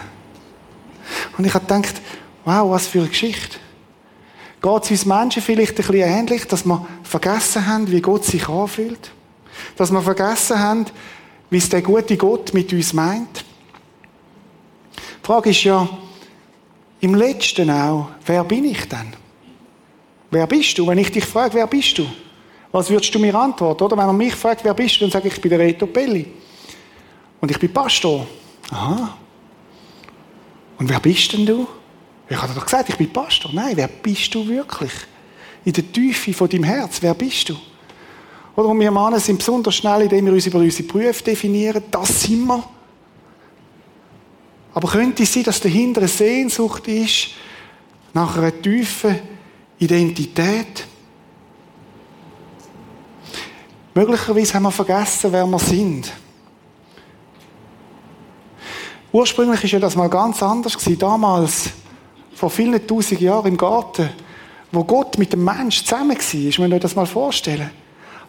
Und 1.37 1.45
ich 1.45 1.53
habe 1.53 1.65
gedacht, 1.65 2.01
wow, 2.45 2.69
was 2.71 2.87
für 2.87 2.99
eine 2.99 3.09
Geschichte. 3.09 3.57
Geht 4.61 4.83
es 4.83 4.91
uns 4.91 5.05
Menschen 5.05 5.41
vielleicht 5.41 5.71
ein 5.71 5.75
bisschen 5.75 5.95
ähnlich, 5.95 6.45
dass 6.45 6.65
wir 6.65 6.85
vergessen 7.03 7.65
haben, 7.65 7.89
wie 7.91 8.01
Gott 8.01 8.25
sich 8.25 8.49
anfühlt? 8.49 9.11
Dass 9.75 9.91
wir 9.91 10.01
vergessen 10.01 10.59
haben, 10.59 10.85
wie 11.49 11.57
es 11.57 11.69
der 11.69 11.81
gute 11.81 12.17
Gott 12.17 12.53
mit 12.53 12.73
uns 12.73 12.93
meint. 12.93 13.45
Die 14.95 15.25
Frage 15.25 15.51
ist 15.51 15.63
ja, 15.63 15.87
im 16.99 17.13
Letzten 17.13 17.69
auch, 17.69 18.09
wer 18.25 18.43
bin 18.43 18.65
ich 18.65 18.87
denn? 18.89 19.13
Wer 20.31 20.47
bist 20.47 20.77
du? 20.77 20.87
Wenn 20.87 20.97
ich 20.97 21.11
dich 21.11 21.25
frage, 21.25 21.53
wer 21.53 21.67
bist 21.67 21.97
du? 21.97 22.07
Was 22.71 22.89
würdest 22.89 23.13
du 23.13 23.19
mir 23.19 23.33
antworten? 23.33 23.83
Oder 23.83 23.97
wenn 23.97 24.07
man 24.07 24.17
mich 24.17 24.35
fragt, 24.35 24.63
wer 24.63 24.73
bist 24.73 24.97
du, 24.97 25.01
dann 25.01 25.11
sage 25.11 25.27
ich, 25.27 25.35
ich 25.35 25.41
bin 25.41 25.49
der 25.49 25.59
Reto 25.59 25.87
Pelli. 25.87 26.25
Und 27.39 27.51
ich 27.51 27.59
bin 27.59 27.71
Pastor. 27.71 28.27
Aha. 28.71 29.17
Und 30.77 30.89
wer 30.89 30.99
bist 30.99 31.33
denn 31.33 31.45
du? 31.45 31.67
Ich 32.29 32.35
habe 32.35 32.53
doch 32.53 32.65
gesagt, 32.65 32.89
ich 32.89 32.97
bin 32.97 33.11
Pastor. 33.11 33.51
Nein, 33.53 33.75
wer 33.75 33.87
bist 33.87 34.33
du 34.35 34.45
wirklich? 34.47 34.91
In 35.63 35.73
der 35.73 35.91
Tiefe 35.91 36.33
von 36.33 36.49
deinem 36.49 36.63
Herz, 36.63 37.01
wer 37.01 37.13
bist 37.13 37.49
du? 37.49 37.55
Oder 38.55 38.73
wir 38.73 38.91
Männer 38.91 39.19
sind 39.19 39.37
besonders 39.37 39.75
schnell, 39.75 40.01
indem 40.01 40.25
wir 40.25 40.33
uns 40.33 40.47
über 40.47 40.59
unsere 40.59 40.87
Berufe 40.87 41.23
definieren. 41.23 41.83
Das 41.91 42.23
sind 42.23 42.45
wir. 42.45 42.63
Aber 44.73 44.89
könnte 44.89 45.23
es 45.23 45.33
sein, 45.33 45.43
dass 45.43 45.59
dahinter 45.59 46.01
eine 46.01 46.07
Sehnsucht 46.07 46.87
ist 46.87 47.29
nach 48.13 48.37
einer 48.37 48.61
tiefen 48.61 49.19
Identität? 49.79 50.85
Möglicherweise 53.97 54.53
haben 54.53 54.61
wir 54.61 54.71
vergessen, 54.71 55.31
wer 55.33 55.47
wir 55.47 55.57
sind. 55.57 56.13
Ursprünglich 59.11 59.63
ist 59.63 59.71
ja 59.71 59.79
das 59.79 59.95
mal 59.95 60.07
ganz 60.07 60.43
anders 60.43 60.77
gewesen. 60.77 60.99
Damals, 60.99 61.71
vor 62.35 62.51
vielen 62.51 62.85
tausend 62.85 63.19
Jahren 63.19 63.47
im 63.47 63.57
Garten, 63.57 64.07
wo 64.71 64.83
Gott 64.83 65.17
mit 65.17 65.33
dem 65.33 65.43
Mensch 65.43 65.83
zusammen 65.83 66.15
war. 66.15 66.33
Ich 66.35 66.59
muss 66.59 66.71
euch 66.71 66.79
das 66.79 66.95
mal 66.95 67.07
vorstellen. 67.07 67.71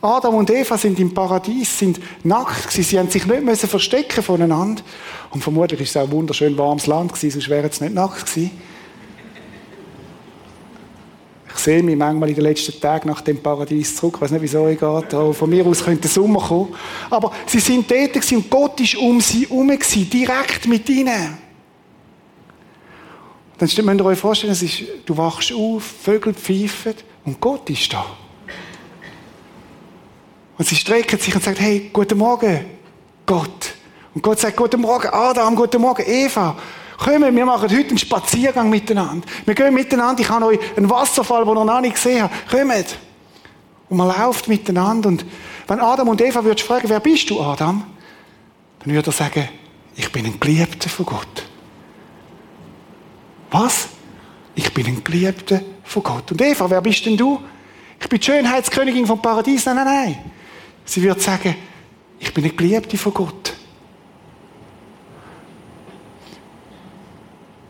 Adam 0.00 0.36
und 0.36 0.48
Eva 0.48 0.78
sind 0.78 0.98
im 1.00 1.12
Paradies, 1.12 1.78
sind 1.78 2.00
nackt 2.24 2.68
gewesen. 2.68 2.84
Sie 2.84 2.98
haben 2.98 3.10
sich 3.10 3.26
nicht 3.26 3.42
müssen 3.42 3.68
verstecken 3.68 4.22
voneinander. 4.22 4.80
Und 5.32 5.42
vermutlich 5.42 5.82
ist 5.82 5.90
es 5.90 5.96
auch 5.98 6.04
ein 6.04 6.12
wunderschön 6.12 6.56
warmes 6.56 6.86
Land 6.86 7.12
gewesen, 7.12 7.32
sonst 7.32 7.50
wären 7.50 7.70
sie 7.70 7.84
nicht 7.84 7.94
nackt 7.94 8.24
gewesen. 8.24 8.52
Ich 11.68 11.74
sehe 11.74 11.82
mich 11.82 11.96
manchmal 11.96 12.30
in 12.30 12.34
den 12.34 12.44
letzten 12.44 12.80
Tagen 12.80 13.10
nach 13.10 13.20
dem 13.20 13.42
Paradies 13.42 13.94
zurück. 13.94 14.14
Ich 14.16 14.22
weiß 14.22 14.30
nicht, 14.30 14.40
wie 14.40 14.46
es 14.46 14.54
euch 14.54 14.78
geht. 14.78 15.12
Aber 15.12 15.34
von 15.34 15.50
mir 15.50 15.66
aus 15.66 15.84
könnte 15.84 16.00
der 16.00 16.10
Sommer 16.10 16.40
kommen. 16.40 16.74
Aber 17.10 17.30
sie 17.44 17.60
sind 17.60 17.90
dort 17.90 18.32
und 18.32 18.48
Gott 18.48 18.80
ist 18.80 18.96
um 18.96 19.20
sie 19.20 19.46
herum, 19.46 19.70
direkt 20.10 20.66
mit 20.66 20.88
ihnen. 20.88 21.36
Dann 23.58 23.68
müsst 23.68 23.76
ihr 23.76 24.06
euch 24.06 24.18
vorstellen, 24.18 24.54
es 24.54 24.62
ist, 24.62 24.82
du 25.04 25.14
wachst 25.14 25.52
auf, 25.52 25.82
Vögel 25.82 26.32
pfeifen 26.32 26.94
und 27.26 27.38
Gott 27.38 27.68
ist 27.68 27.92
da. 27.92 28.16
Und 30.56 30.66
sie 30.66 30.74
strecken 30.74 31.18
sich 31.18 31.34
und 31.34 31.44
sagen, 31.44 31.58
hey, 31.60 31.90
guten 31.92 32.16
Morgen, 32.16 32.64
Gott. 33.26 33.74
Und 34.14 34.22
Gott 34.22 34.38
sagt, 34.38 34.56
guten 34.56 34.80
Morgen, 34.80 35.08
Adam, 35.08 35.54
guten 35.54 35.82
Morgen, 35.82 36.02
Eva. 36.06 36.56
Kommen, 36.98 37.34
wir 37.34 37.46
machen 37.46 37.70
heute 37.70 37.88
einen 37.88 37.98
Spaziergang 37.98 38.68
miteinander. 38.68 39.26
Wir 39.46 39.54
gehen 39.54 39.72
miteinander. 39.72 40.20
Ich 40.20 40.28
habe 40.28 40.46
euch 40.46 40.58
einen 40.76 40.90
Wasserfall, 40.90 41.44
den 41.44 41.56
ihr 41.56 41.64
noch 41.64 41.80
nicht 41.80 41.94
gesehen 41.94 42.24
habt. 42.24 42.50
Kommt. 42.50 42.98
Und 43.88 43.96
man 43.96 44.08
läuft 44.08 44.48
miteinander. 44.48 45.08
Und 45.08 45.24
wenn 45.68 45.78
Adam 45.80 46.08
und 46.08 46.20
Eva 46.20 46.42
würdest 46.44 46.66
fragen, 46.66 46.88
wer 46.88 46.98
bist 46.98 47.30
du, 47.30 47.40
Adam? 47.40 47.84
Dann 48.80 48.94
würde 48.94 49.10
er 49.10 49.12
sagen, 49.12 49.48
ich 49.94 50.10
bin 50.10 50.26
ein 50.26 50.40
Geliebter 50.40 50.88
von 50.88 51.06
Gott. 51.06 51.46
Was? 53.52 53.88
Ich 54.56 54.74
bin 54.74 54.86
ein 54.86 55.04
Geliebter 55.04 55.60
von 55.84 56.02
Gott. 56.02 56.32
Und 56.32 56.42
Eva, 56.42 56.68
wer 56.68 56.80
bist 56.80 57.06
denn 57.06 57.16
du? 57.16 57.40
Ich 58.00 58.08
bin 58.08 58.18
die 58.18 58.26
Schönheitskönigin 58.26 59.06
vom 59.06 59.22
Paradies. 59.22 59.66
Nein, 59.66 59.76
nein, 59.76 59.86
nein. 59.86 60.18
Sie 60.84 61.00
würde 61.02 61.20
sagen, 61.20 61.54
ich 62.18 62.34
bin 62.34 62.44
eine 62.44 62.52
Geliebte 62.52 62.98
von 62.98 63.14
Gott. 63.14 63.54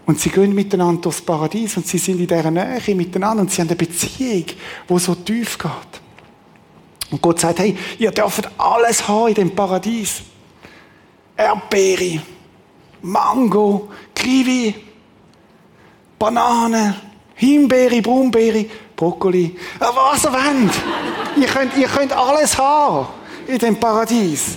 Und 0.09 0.19
sie 0.19 0.31
gehen 0.31 0.55
miteinander 0.55 1.03
durchs 1.03 1.21
Paradies 1.21 1.77
und 1.77 1.87
sie 1.87 1.99
sind 1.99 2.19
in 2.19 2.27
dieser 2.27 2.51
Nähe 2.51 2.95
miteinander 2.95 3.43
und 3.43 3.51
sie 3.51 3.61
haben 3.61 3.69
eine 3.69 3.77
Beziehung, 3.77 4.47
die 4.89 4.99
so 4.99 5.15
tief 5.15 5.59
geht. 5.59 5.71
Und 7.11 7.21
Gott 7.21 7.41
sagt, 7.41 7.59
hey, 7.59 7.77
ihr 7.99 8.11
dürft 8.11 8.49
alles 8.57 9.07
haben 9.07 9.29
in 9.29 9.35
dem 9.35 9.55
Paradies. 9.55 10.23
Erdbeere, 11.37 12.23
Mango, 13.03 13.91
Kiwi, 14.15 14.75
Bananen, 16.19 16.95
Himbeere, 17.35 18.01
Brombeere, 18.01 18.65
Brokkoli, 18.97 19.57
was 19.79 20.25
ihr 20.25 20.33
wollt. 20.33 20.75
ihr, 21.37 21.47
könnt, 21.49 21.77
ihr 21.77 21.87
könnt 21.87 22.15
alles 22.15 22.57
haben 22.57 23.09
in 23.47 23.59
dem 23.59 23.79
Paradies. 23.79 24.57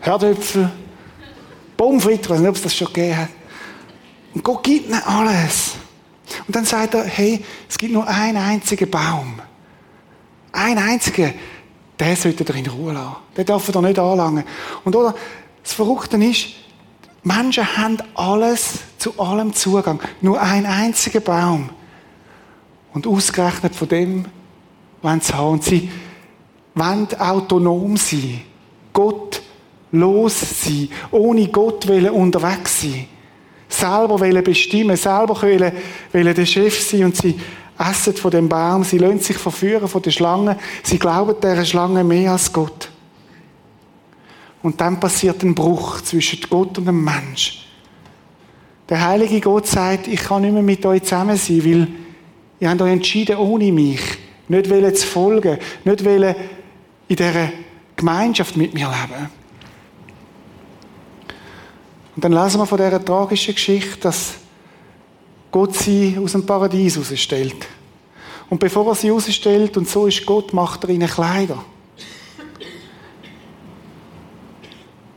Herdöpfel, 0.00 0.72
frites, 1.78 2.24
ich 2.24 2.30
weiß 2.30 2.40
nicht, 2.40 2.48
ob 2.48 2.56
es 2.56 2.62
das 2.62 2.74
schon 2.74 2.88
gegeben 2.88 3.16
hat. 3.16 3.28
Und 4.34 4.44
Gott 4.44 4.62
gibt 4.62 4.86
ihnen 4.88 5.02
alles. 5.02 5.74
Und 6.46 6.56
dann 6.56 6.64
sagt 6.64 6.94
er, 6.94 7.04
hey, 7.04 7.44
es 7.68 7.76
gibt 7.76 7.92
nur 7.92 8.06
einen 8.06 8.38
einzigen 8.38 8.90
Baum. 8.90 9.40
Ein 10.52 10.78
einziger, 10.78 11.32
der 11.98 12.16
sollte 12.16 12.44
er 12.46 12.54
in 12.54 12.66
Ruhe 12.66 12.92
lassen. 12.92 13.16
Den 13.36 13.46
darf 13.46 13.68
er 13.68 13.82
nicht 13.82 13.98
anlangen. 13.98 14.44
Und 14.84 14.96
oder, 14.96 15.14
das 15.62 15.74
Verrückte 15.74 16.16
ist, 16.16 16.46
Menschen 17.22 17.76
haben 17.76 17.98
alles, 18.14 18.80
zu 18.98 19.18
allem 19.18 19.52
Zugang. 19.52 20.00
Nur 20.20 20.40
ein 20.40 20.66
einziger 20.66 21.20
Baum. 21.20 21.70
Und 22.92 23.06
ausgerechnet 23.06 23.74
von 23.74 23.88
dem 23.88 24.24
wollen 25.02 25.20
sie 25.20 25.32
haben. 25.34 25.52
Und 25.52 25.64
sie 25.64 25.90
wollen 26.74 27.08
autonom 27.18 27.96
sein. 27.96 28.42
Gott 28.92 29.42
los 29.92 30.40
sein. 30.64 30.88
Ohne 31.10 31.48
Gott 31.48 31.88
unterwegs 31.88 32.82
sein 32.82 33.08
selber 33.72 34.18
bestimmen 34.42 34.96
selber 34.96 35.40
wollen, 35.40 35.72
wollen 36.12 36.34
der 36.34 36.46
Chef 36.46 36.80
sein 36.80 37.04
und 37.04 37.16
sie 37.16 37.38
essen 37.78 38.14
von 38.14 38.30
dem 38.30 38.48
Baum, 38.48 38.84
sie 38.84 38.98
lassen 38.98 39.20
sich 39.20 39.36
verführen 39.36 39.88
von 39.88 40.02
der 40.02 40.10
Schlange, 40.10 40.58
sie 40.82 40.98
glauben 40.98 41.34
dieser 41.42 41.64
Schlange 41.64 42.04
mehr 42.04 42.32
als 42.32 42.52
Gott. 42.52 42.90
Und 44.62 44.80
dann 44.80 45.00
passiert 45.00 45.42
ein 45.42 45.54
Bruch 45.54 46.00
zwischen 46.02 46.38
Gott 46.48 46.78
und 46.78 46.86
dem 46.86 47.02
Mensch. 47.02 47.66
Der 48.88 49.04
heilige 49.04 49.40
Gott 49.40 49.66
sagt, 49.66 50.06
ich 50.06 50.20
kann 50.20 50.42
nicht 50.42 50.52
mehr 50.52 50.62
mit 50.62 50.84
euch 50.86 51.02
zusammen 51.02 51.36
sein, 51.36 51.64
weil 51.64 51.88
ihr 52.60 52.70
habt 52.70 52.82
euch 52.82 52.92
entschieden, 52.92 53.36
ohne 53.36 53.72
mich 53.72 54.00
nicht 54.48 54.98
zu 54.98 55.06
folgen, 55.06 55.58
nicht 55.84 56.00
in 56.02 57.16
dieser 57.16 57.52
Gemeinschaft 57.96 58.56
mit 58.56 58.74
mir 58.74 58.86
leben. 58.88 59.41
Und 62.14 62.24
dann 62.24 62.32
lesen 62.32 62.60
wir 62.60 62.66
von 62.66 62.78
dieser 62.78 63.04
tragischen 63.04 63.54
Geschichte, 63.54 63.98
dass 64.00 64.34
Gott 65.50 65.74
sie 65.74 66.18
aus 66.22 66.32
dem 66.32 66.44
Paradies 66.44 66.98
rausstellt. 66.98 67.66
Und 68.50 68.58
bevor 68.58 68.88
er 68.88 68.94
sie 68.94 69.10
rausstellt, 69.10 69.76
und 69.76 69.88
so 69.88 70.06
ist 70.06 70.26
Gott, 70.26 70.52
macht 70.52 70.84
er 70.84 70.90
ihnen 70.90 71.08
Kleider. 71.08 71.64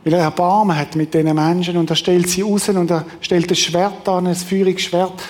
Weil 0.04 0.12
er 0.14 0.20
Erbarmen 0.20 0.76
hat 0.76 0.94
mit 0.94 1.12
diesen 1.12 1.34
Menschen 1.34 1.76
und 1.76 1.90
er 1.90 1.96
stellt 1.96 2.28
sie 2.28 2.42
raus 2.42 2.68
und 2.68 2.90
er 2.90 3.04
stellt 3.20 3.50
ein 3.50 3.56
Schwert 3.56 4.08
an, 4.08 4.28
ein 4.28 4.36
feuriges 4.36 4.82
Schwert 4.84 5.20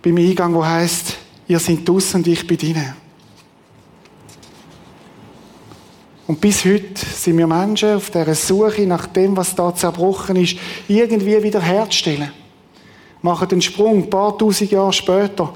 beim 0.00 0.16
Eingang, 0.16 0.54
wo 0.54 0.64
heißt, 0.64 1.16
ihr 1.48 1.58
seid 1.58 1.86
draussen 1.86 2.18
und 2.18 2.28
ich 2.28 2.46
bin 2.46 2.56
drinnen. 2.56 3.07
Und 6.28 6.42
bis 6.42 6.62
heute 6.66 7.06
sind 7.14 7.38
wir 7.38 7.46
Menschen 7.46 7.94
auf 7.94 8.10
der 8.10 8.34
Suche 8.34 8.82
nach 8.82 9.06
dem, 9.06 9.34
was 9.34 9.54
da 9.54 9.74
zerbrochen 9.74 10.36
ist, 10.36 10.58
irgendwie 10.86 11.42
wieder 11.42 11.58
herzustellen. 11.58 12.30
Machen 13.22 13.48
den 13.48 13.62
Sprung, 13.62 14.02
ein 14.02 14.10
paar 14.10 14.36
tausend 14.36 14.70
Jahre 14.70 14.92
später, 14.92 15.54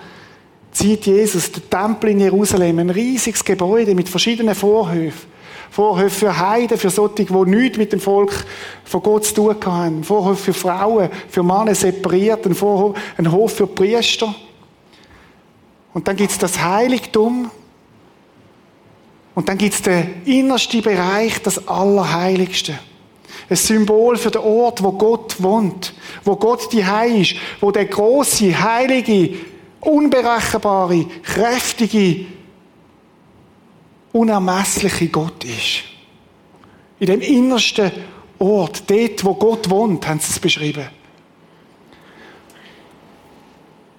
zieht 0.73 1.05
Jesus 1.05 1.53
den 1.53 1.69
Tempel 1.69 2.13
in 2.13 2.21
Jerusalem, 2.21 2.79
ein 2.79 2.89
riesiges 2.89 3.45
Gebäude 3.45 3.95
mit 3.95 4.09
verschiedenen 4.09 4.55
Vorhöfen. 4.55 5.31
Vorhöfe 5.71 6.21
für 6.21 6.39
Heiden, 6.39 6.79
für 6.79 6.89
solche, 6.89 7.27
die 7.27 7.51
nichts 7.51 7.77
mit 7.77 7.93
dem 7.93 8.01
Volk 8.01 8.33
von 8.85 9.03
Gott 9.03 9.27
zu 9.27 9.35
tun 9.35 9.57
haben. 9.67 10.03
Vorhof 10.03 10.41
für 10.41 10.55
Frauen, 10.55 11.11
für 11.29 11.43
Männer 11.43 11.75
separiert, 11.75 12.47
ein, 12.47 12.55
Vorhof, 12.55 12.97
ein 13.19 13.31
Hof 13.31 13.53
für 13.53 13.67
Priester. 13.67 14.35
Und 15.93 16.09
dann 16.09 16.17
gibt 16.17 16.31
es 16.31 16.39
das 16.39 16.63
Heiligtum, 16.63 17.51
und 19.35 19.49
dann 19.49 19.59
gibt 19.59 19.75
es 19.75 19.83
den 19.83 20.23
innersten 20.25 20.83
Bereich, 20.83 21.41
das 21.43 21.67
Allerheiligste. 21.67 22.79
Ein 23.49 23.57
Symbol 23.57 24.17
für 24.17 24.31
den 24.31 24.43
Ort, 24.43 24.83
wo 24.83 24.93
Gott 24.93 25.43
wohnt, 25.43 25.95
wo 26.25 26.37
Gott 26.37 26.73
die 26.73 26.85
Heil 26.85 27.21
ist, 27.23 27.35
wo 27.61 27.71
der 27.71 27.87
große, 27.87 28.63
heilige, 28.63 29.37
unberechenbare, 29.81 31.07
kräftige, 31.23 32.27
unermessliche 34.13 35.09
Gott 35.09 35.45
ist. 35.45 35.85
In 37.01 37.07
dem 37.07 37.21
innersten 37.21 37.91
Ort, 38.39 38.89
dort, 38.89 39.25
wo 39.25 39.35
Gott 39.35 39.69
wohnt, 39.71 40.07
haben 40.07 40.21
sie 40.21 40.31
es 40.31 40.39
beschrieben. 40.39 40.89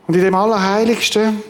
Und 0.07 0.15
in 0.15 0.21
dem 0.21 0.35
Allerheiligsten 0.35 1.41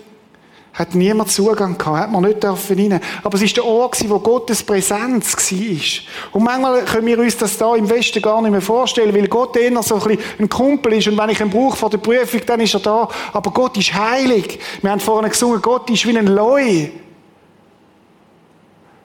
hat 0.74 0.96
niemand 0.96 1.30
Zugang 1.30 1.78
gehabt, 1.78 2.00
hat 2.00 2.12
man 2.12 2.24
nicht 2.24 2.44
dürfen 2.44 2.80
rein. 2.80 3.00
Aber 3.22 3.36
es 3.36 3.44
ist 3.44 3.56
der 3.56 3.66
Ort, 3.66 3.98
wo 4.10 4.18
Gottes 4.18 4.64
Präsenz 4.64 5.36
war. 5.36 6.32
Und 6.32 6.44
manchmal 6.44 6.84
können 6.86 7.06
wir 7.06 7.20
uns 7.20 7.38
das 7.38 7.58
da 7.60 7.76
im 7.76 7.88
Westen 7.88 8.22
gar 8.22 8.42
nicht 8.42 8.52
mehr 8.52 8.62
vorstellen, 8.62 9.14
weil 9.14 9.28
Gott 9.28 9.56
eher 9.56 9.84
so 9.84 9.96
ein, 9.96 10.02
bisschen 10.02 10.24
ein 10.40 10.50
Kumpel 10.50 10.94
ist 10.94 11.08
und 11.08 11.18
wenn 11.18 11.30
ich 11.30 11.40
ihn 11.40 11.52
brauche 11.52 11.78
vor 11.78 11.92
der 11.92 12.00
Prüfung, 12.00 12.42
dann 12.48 12.60
ist 12.60 12.74
er 12.74 12.80
da. 12.80 13.08
Aber 13.34 13.52
Gott 13.52 13.78
ist 13.78 13.94
heilig. 13.94 14.60
Wir 14.82 14.90
haben 14.90 15.00
vorhin 15.00 15.30
gesungen, 15.30 15.62
Gott 15.62 15.88
ist 15.92 16.08
wie 16.08 16.18
ein 16.18 16.26
Leu. 16.26 16.88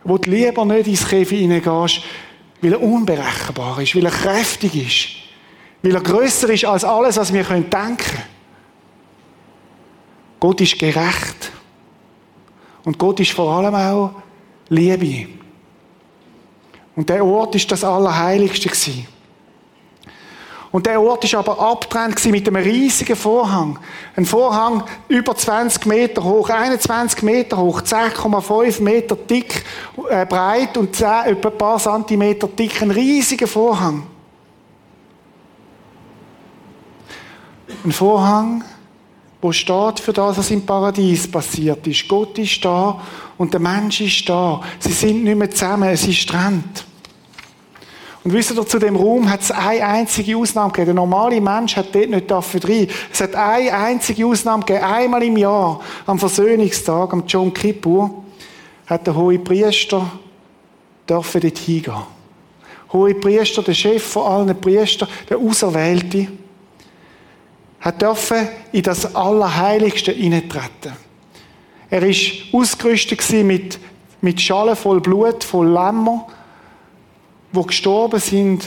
Wo 0.04 0.16
du 0.16 0.30
lieber 0.30 0.64
nicht 0.64 0.86
ins 0.86 1.06
Käfig 1.06 1.40
hineingehst, 1.40 2.00
weil 2.62 2.72
er 2.72 2.82
unberechenbar 2.82 3.78
ist, 3.80 3.94
weil 3.94 4.06
er 4.06 4.10
kräftig 4.10 4.74
ist, 4.74 5.08
weil 5.82 5.94
er 5.94 6.00
grösser 6.00 6.48
ist 6.48 6.64
als 6.64 6.82
alles, 6.82 7.18
was 7.18 7.30
wir 7.30 7.44
denken 7.44 7.68
können. 7.70 8.22
Gott 10.40 10.62
ist 10.62 10.78
gerecht. 10.78 11.52
Und 12.88 12.98
Gott 12.98 13.20
ist 13.20 13.32
vor 13.32 13.54
allem 13.54 13.74
auch 13.74 14.12
Liebe. 14.70 15.28
Und 16.96 17.10
der 17.10 17.22
Ort 17.22 17.54
ist 17.54 17.70
das 17.70 17.84
Allerheiligste 17.84 18.70
gewesen. 18.70 19.06
Und 20.70 20.86
der 20.86 20.98
Ort 20.98 21.22
ist 21.22 21.34
aber 21.34 21.60
abgetrennt 21.60 22.24
mit 22.24 22.48
einem 22.48 22.62
riesigen 22.62 23.14
Vorhang. 23.14 23.78
Ein 24.16 24.24
Vorhang 24.24 24.84
über 25.06 25.36
20 25.36 25.84
Meter 25.84 26.24
hoch, 26.24 26.48
21 26.48 27.22
Meter 27.24 27.58
hoch, 27.58 27.82
10,5 27.82 28.80
Meter 28.82 29.16
dick, 29.16 29.66
äh, 30.08 30.24
breit 30.24 30.78
und 30.78 30.96
10, 30.96 31.26
etwa 31.26 31.50
ein 31.50 31.58
paar 31.58 31.78
Zentimeter 31.78 32.48
dick. 32.48 32.80
Ein 32.80 32.90
riesiger 32.90 33.48
Vorhang. 33.48 34.06
Ein 37.84 37.92
Vorhang, 37.92 38.64
wo 39.40 39.52
steht 39.52 40.00
für 40.00 40.12
das, 40.12 40.36
was 40.36 40.50
im 40.50 40.66
Paradies 40.66 41.30
passiert 41.30 41.86
ist. 41.86 42.08
Gott 42.08 42.36
ist 42.38 42.64
da 42.64 43.00
und 43.36 43.52
der 43.52 43.60
Mensch 43.60 44.00
ist 44.00 44.28
da. 44.28 44.60
Sie 44.80 44.92
sind 44.92 45.24
nicht 45.24 45.38
mehr 45.38 45.50
zusammen, 45.50 45.88
es 45.88 46.06
ist 46.06 46.28
Trend. 46.28 46.84
Und 48.24 48.32
wisst 48.32 48.50
ihr, 48.50 48.66
zu 48.66 48.78
dem 48.78 48.96
Raum 48.96 49.30
hat 49.30 49.42
es 49.42 49.50
eine 49.52 49.86
einzige 49.86 50.36
Ausnahme 50.36 50.72
gegeben. 50.72 50.86
Der 50.86 50.94
normale 50.96 51.40
Mensch 51.40 51.76
hat 51.76 51.94
dort 51.94 52.10
nicht 52.10 52.30
dafür 52.30 52.62
rein. 52.64 52.88
Es 53.12 53.20
hat 53.20 53.34
eine 53.36 53.72
einzige 53.72 54.26
Ausnahme 54.26 54.64
gegeben. 54.64 54.84
Einmal 54.84 55.22
im 55.22 55.36
Jahr, 55.36 55.80
am 56.04 56.18
Versöhnungstag, 56.18 57.12
am 57.12 57.24
John 57.26 57.54
Kippur, 57.54 58.24
hat 58.86 59.06
der 59.06 59.14
hohe 59.14 59.38
Priester 59.38 60.10
dort 61.06 61.26
hingehen. 61.26 61.94
Hohe 62.92 63.14
Priester, 63.14 63.62
der 63.62 63.74
Chef 63.74 64.02
von 64.02 64.26
allen 64.26 64.60
Priestern, 64.60 65.08
der 65.30 65.38
Auserwählte, 65.38 66.26
hat 67.80 68.02
dürfen 68.02 68.48
in 68.72 68.82
das 68.82 69.14
Allerheiligste 69.14 70.12
hineintreten. 70.12 70.92
Er 71.90 72.02
ist 72.02 72.32
ausgerüstet 72.52 73.20
mit, 73.44 73.78
mit 74.20 74.40
Schalen 74.40 74.76
voll 74.76 75.00
Blut, 75.00 75.44
voll 75.44 75.68
Lämmer, 75.68 76.26
wo 77.52 77.62
gestorben 77.62 78.20
sind. 78.20 78.66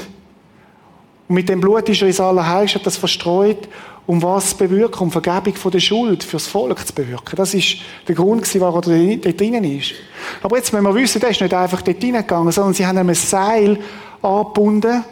Und 1.27 1.35
mit 1.35 1.49
dem 1.49 1.61
Blut 1.61 1.87
ist 1.89 2.01
er 2.01 2.07
ins 2.07 2.19
Allerheiligste, 2.19 2.79
hat 2.79 2.85
das 2.85 2.97
verstreut, 2.97 3.69
um 4.07 4.21
was 4.23 4.49
zu 4.49 4.57
bewirken, 4.57 5.03
um 5.03 5.11
Vergebung 5.11 5.55
von 5.55 5.71
der 5.71 5.79
Schuld 5.79 6.23
fürs 6.23 6.47
Volk 6.47 6.85
zu 6.85 6.93
bewirken. 6.93 7.35
Das 7.35 7.53
ist 7.53 7.77
der 8.07 8.15
Grund, 8.15 8.59
warum 8.59 8.81
er 8.91 9.17
dort 9.17 9.39
drinnen 9.39 9.63
ist. 9.63 9.93
Aber 10.41 10.57
jetzt 10.57 10.73
müssen 10.73 10.83
wir 10.83 10.95
wissen, 10.95 11.21
der 11.21 11.29
ist 11.29 11.41
nicht 11.41 11.53
einfach 11.53 11.81
dort 11.81 12.01
hineingegangen, 12.01 12.51
sondern 12.51 12.73
sie 12.73 12.85
haben 12.85 12.97
ihm 12.97 13.09
ein 13.09 13.15
Seil 13.15 13.77
angebunden. 14.21 15.03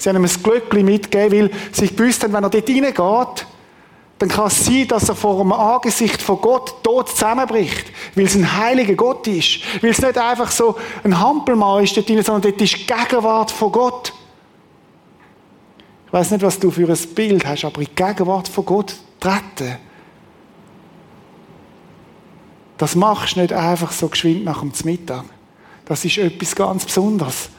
Sie 0.00 0.08
haben 0.08 0.16
ihm 0.16 0.24
ein 0.24 0.42
Glöckchen 0.42 0.84
mitgegeben, 0.86 1.50
weil 1.50 1.50
sie 1.72 1.88
gewusst 1.88 2.24
haben, 2.24 2.32
wenn 2.32 2.42
er 2.42 2.48
dort 2.48 2.66
hineingeht, 2.66 3.46
dann 4.18 4.28
kann 4.30 4.46
es 4.46 4.64
sein, 4.64 4.88
dass 4.88 5.10
er 5.10 5.14
vor 5.14 5.36
dem 5.38 5.52
Angesicht 5.52 6.22
von 6.22 6.40
Gott 6.40 6.82
tot 6.82 7.10
zusammenbricht. 7.10 7.92
Weil 8.14 8.24
es 8.24 8.34
ein 8.34 8.56
heiliger 8.56 8.94
Gott 8.94 9.26
ist. 9.26 9.60
Weil 9.82 9.90
es 9.90 10.00
nicht 10.00 10.16
einfach 10.16 10.50
so 10.50 10.76
ein 11.04 11.20
Hampelmann 11.20 11.84
ist 11.84 11.94
dort 11.98 12.08
drin, 12.08 12.22
sondern 12.22 12.50
dort 12.50 12.62
ist 12.62 12.78
die 12.78 12.86
Gegenwart 12.86 13.50
von 13.50 13.72
Gott. 13.72 14.14
Ich 16.06 16.12
weiß 16.14 16.30
nicht, 16.30 16.42
was 16.42 16.58
du 16.58 16.70
für 16.70 16.88
ein 16.88 17.14
Bild 17.14 17.44
hast, 17.44 17.66
aber 17.66 17.82
in 17.82 17.86
die 17.86 17.94
Gegenwart 17.94 18.48
von 18.48 18.64
Gott 18.64 18.96
treten. 19.20 19.76
Das 22.78 22.94
machst 22.94 23.36
du 23.36 23.40
nicht 23.40 23.52
einfach 23.52 23.92
so 23.92 24.08
geschwind 24.08 24.46
nach 24.46 24.60
dem 24.60 24.72
Mittag. 24.84 25.24
Das 25.84 26.06
ist 26.06 26.16
etwas 26.16 26.56
ganz 26.56 26.86
Besonderes. 26.86 27.50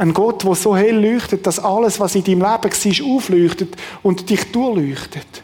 Ein 0.00 0.14
Gott, 0.14 0.44
der 0.44 0.54
so 0.54 0.74
hell 0.74 0.96
leuchtet, 0.96 1.46
dass 1.46 1.58
alles, 1.58 2.00
was 2.00 2.14
in 2.14 2.24
deinem 2.24 2.40
Leben 2.40 2.46
war, 2.46 3.16
aufleuchtet 3.16 3.76
und 4.02 4.30
dich 4.30 4.50
durchleuchtet. 4.50 5.42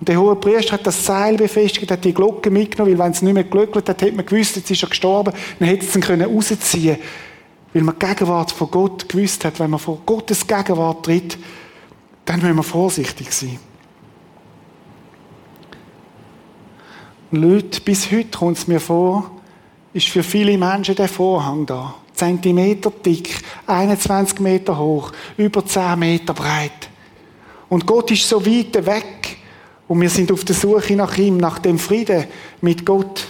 Und 0.00 0.08
der 0.08 0.18
hohe 0.18 0.36
Priester 0.36 0.72
hat 0.72 0.86
das 0.86 1.04
Seil 1.04 1.36
befestigt, 1.36 1.90
hat 1.90 2.02
die 2.02 2.14
Glocke 2.14 2.50
mitgenommen, 2.50 2.96
weil 2.96 3.04
wenn 3.04 3.12
es 3.12 3.20
nicht 3.20 3.34
mehr 3.34 3.44
geglöckelt 3.44 3.86
hat, 3.90 4.00
hätte 4.00 4.16
man 4.16 4.24
gewusst, 4.24 4.56
jetzt 4.56 4.70
ist 4.70 4.82
er 4.82 4.88
gestorben, 4.88 5.34
dann 5.58 5.68
hätte 5.68 5.84
es 5.84 5.94
ihn 5.94 6.00
können 6.00 6.34
rausziehen 6.34 6.96
weil 7.74 7.82
man 7.82 7.98
die 7.98 8.06
Gegenwart 8.06 8.52
von 8.52 8.70
Gott 8.70 9.06
gewusst 9.06 9.44
hat, 9.44 9.60
wenn 9.60 9.68
man 9.68 9.78
vor 9.78 9.98
Gottes 10.06 10.46
Gegenwart 10.46 11.04
tritt, 11.04 11.36
dann 12.24 12.40
müssen 12.40 12.56
wir 12.56 12.62
vorsichtig 12.62 13.30
sein. 13.32 13.58
Leute, 17.32 17.82
bis 17.82 18.10
heute 18.10 18.38
kommt 18.38 18.56
es 18.56 18.66
mir 18.66 18.80
vor, 18.80 19.30
ist 19.92 20.08
für 20.08 20.22
viele 20.22 20.56
Menschen 20.56 20.94
der 20.94 21.08
Vorhang 21.08 21.66
da. 21.66 21.96
Zentimeter 22.16 22.90
dick, 22.90 23.40
21 23.66 24.40
Meter 24.40 24.78
hoch, 24.78 25.12
über 25.36 25.64
10 25.64 25.98
Meter 25.98 26.34
breit. 26.34 26.88
Und 27.68 27.86
Gott 27.86 28.10
ist 28.10 28.28
so 28.28 28.44
weit 28.44 28.74
weg, 28.86 29.36
und 29.88 30.00
wir 30.00 30.10
sind 30.10 30.32
auf 30.32 30.44
der 30.44 30.54
Suche 30.54 30.96
nach 30.96 31.16
ihm, 31.16 31.36
nach 31.36 31.60
dem 31.60 31.78
Frieden 31.78 32.24
mit 32.60 32.84
Gott. 32.84 33.28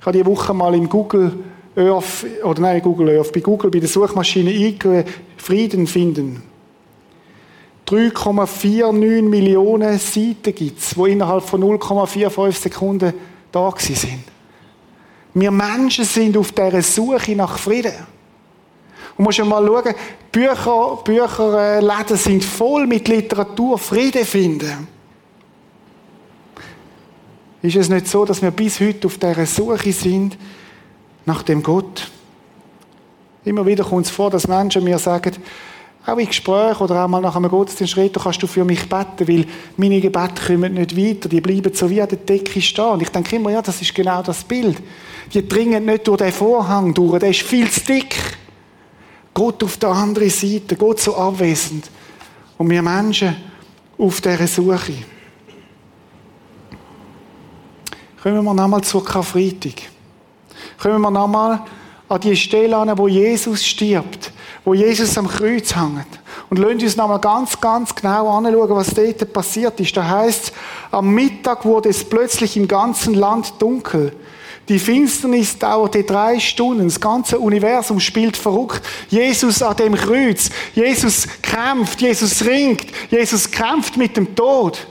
Ich 0.00 0.06
habe 0.06 0.16
die 0.16 0.24
Woche 0.24 0.54
mal 0.54 0.74
im 0.74 0.88
Google 0.88 1.44
Earth, 1.76 2.24
oder 2.42 2.60
nein, 2.62 2.80
Google 2.80 3.18
Earth, 3.18 3.32
bei 3.32 3.40
Google, 3.40 3.70
bei 3.70 3.80
der 3.80 3.88
Suchmaschine 3.88 4.50
eingegeben, 4.50 5.04
Frieden 5.36 5.86
finden. 5.86 6.42
3,49 7.86 9.22
Millionen 9.22 9.98
Seiten 9.98 10.54
gibt 10.54 10.78
es, 10.78 10.90
die 10.90 11.10
innerhalb 11.10 11.42
von 11.42 11.62
0,45 11.62 12.52
Sekunden 12.52 13.14
da 13.50 13.72
sind. 13.78 14.24
Wir 15.40 15.50
Menschen 15.50 16.04
sind 16.04 16.36
auf 16.36 16.52
dieser 16.52 16.82
Suche 16.82 17.36
nach 17.36 17.58
Frieden. 17.58 17.92
Und 19.16 19.24
musst 19.24 19.38
mal 19.44 19.64
schauen, 19.64 19.94
Bücher, 20.32 20.98
Bücherläden 21.04 22.16
sind 22.16 22.44
voll 22.44 22.86
mit 22.86 23.08
Literatur, 23.08 23.78
Frieden 23.78 24.24
finden. 24.24 24.88
Ist 27.62 27.76
es 27.76 27.88
nicht 27.88 28.06
so, 28.06 28.24
dass 28.24 28.40
wir 28.40 28.50
bis 28.50 28.80
heute 28.80 29.06
auf 29.06 29.18
dieser 29.18 29.46
Suche 29.46 29.92
sind 29.92 30.36
nach 31.26 31.42
dem 31.42 31.62
Gott? 31.62 32.10
Immer 33.44 33.66
wieder 33.66 33.84
kommt 33.84 34.06
es 34.06 34.10
vor, 34.10 34.30
dass 34.30 34.46
Menschen 34.46 34.84
mir 34.84 34.98
sagen, 34.98 35.32
auch 36.08 36.18
in 36.18 36.26
Gesprächen 36.26 36.82
oder 36.82 37.04
auch 37.04 37.08
mal 37.08 37.20
nach 37.20 37.36
einem 37.36 37.50
Gottesdienst 37.50 37.96
reden, 37.96 38.20
kannst 38.22 38.42
du 38.42 38.46
für 38.46 38.64
mich 38.64 38.88
beten, 38.88 39.28
weil 39.28 39.46
meine 39.76 40.00
Gebete 40.00 40.46
kommen 40.46 40.74
nicht 40.74 40.96
weiter, 40.96 41.28
die 41.28 41.40
bleiben 41.40 41.72
so 41.74 41.88
wie 41.90 42.00
an 42.00 42.08
der 42.08 42.18
Decke 42.18 42.60
stehen. 42.60 42.84
Und 42.84 43.02
ich 43.02 43.10
denke 43.10 43.36
immer, 43.36 43.50
ja, 43.50 43.62
das 43.62 43.80
ist 43.80 43.94
genau 43.94 44.22
das 44.22 44.42
Bild. 44.44 44.76
Die 45.32 45.46
dringen 45.46 45.84
nicht 45.84 46.06
durch 46.08 46.18
den 46.18 46.32
Vorhang 46.32 46.94
durch, 46.94 47.18
der 47.18 47.30
ist 47.30 47.42
viel 47.42 47.70
zu 47.70 47.84
dick. 47.84 48.16
Gott 49.34 49.62
auf 49.62 49.76
der 49.76 49.90
anderen 49.90 50.30
Seite, 50.30 50.76
Gott 50.76 51.00
so 51.00 51.14
abwesend. 51.14 51.90
Und 52.56 52.70
wir 52.70 52.82
Menschen 52.82 53.36
auf 53.98 54.20
dieser 54.20 54.46
Suche. 54.46 54.94
Kommen 58.22 58.44
wir 58.44 58.54
nochmal 58.54 58.82
zur 58.82 59.04
Karfreitag. 59.04 59.82
Kommen 60.82 61.00
wir 61.00 61.10
nochmal 61.10 61.60
an 62.08 62.20
die 62.20 62.34
Stelle 62.34 62.76
an, 62.76 62.96
wo 62.98 63.06
Jesus 63.06 63.64
stirbt, 63.64 64.32
wo 64.68 64.74
Jesus 64.74 65.16
am 65.16 65.26
Kreuz 65.26 65.74
hängt. 65.74 66.20
Und 66.50 66.58
lasst 66.58 66.82
uns 66.82 66.96
nochmal 66.96 67.20
ganz, 67.20 67.58
ganz 67.58 67.94
genau 67.94 68.28
anschauen, 68.28 68.68
was 68.68 68.92
dort 68.92 69.32
passiert 69.32 69.80
ist. 69.80 69.96
Da 69.96 70.06
heißt 70.06 70.52
am 70.90 71.08
Mittag 71.08 71.64
wurde 71.64 71.88
es 71.88 72.04
plötzlich 72.04 72.54
im 72.58 72.68
ganzen 72.68 73.14
Land 73.14 73.54
dunkel. 73.58 74.12
Die 74.68 74.78
Finsternis 74.78 75.58
dauerte 75.58 76.04
drei 76.04 76.38
Stunden. 76.38 76.84
Das 76.84 77.00
ganze 77.00 77.38
Universum 77.38 77.98
spielt 77.98 78.36
verrückt. 78.36 78.82
Jesus 79.08 79.62
an 79.62 79.74
dem 79.74 79.94
Kreuz. 79.94 80.50
Jesus 80.74 81.26
kämpft. 81.40 82.02
Jesus 82.02 82.44
ringt. 82.44 82.88
Jesus 83.10 83.50
kämpft 83.50 83.96
mit 83.96 84.18
dem 84.18 84.34
Tod. 84.36 84.86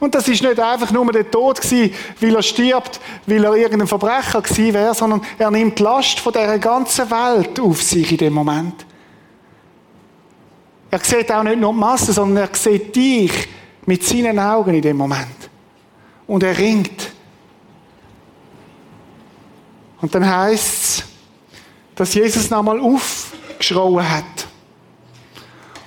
Und 0.00 0.14
das 0.14 0.26
ist 0.28 0.42
nicht 0.42 0.58
einfach 0.58 0.90
nur 0.92 1.12
der 1.12 1.30
Tod 1.30 1.60
gewesen, 1.60 1.94
weil 2.22 2.36
er 2.36 2.42
stirbt, 2.42 3.00
weil 3.26 3.44
er 3.44 3.54
irgendein 3.54 3.86
Verbrecher 3.86 4.40
gewesen 4.40 4.72
wäre, 4.72 4.94
sondern 4.94 5.20
er 5.38 5.50
nimmt 5.50 5.78
die 5.78 5.82
Last 5.82 6.20
von 6.20 6.32
der 6.32 6.58
ganzen 6.58 7.10
Welt 7.10 7.60
auf 7.60 7.82
sich 7.82 8.10
in 8.10 8.16
dem 8.16 8.32
Moment. 8.32 8.86
Er 10.94 11.00
sieht 11.00 11.32
auch 11.32 11.42
nicht 11.42 11.58
nur 11.58 11.72
die 11.72 11.78
Masse, 11.80 12.12
sondern 12.12 12.48
er 12.48 12.54
sieht 12.54 12.94
dich 12.94 13.48
mit 13.84 14.04
seinen 14.04 14.38
Augen 14.38 14.74
in 14.74 14.80
dem 14.80 14.96
Moment. 14.96 15.50
Und 16.24 16.44
er 16.44 16.56
ringt. 16.56 17.10
Und 20.00 20.14
dann 20.14 20.24
heißt 20.24 20.72
es, 20.72 21.04
dass 21.96 22.14
Jesus 22.14 22.48
nochmal 22.48 22.78
aufgeschrauen 22.78 24.08
hat. 24.08 24.46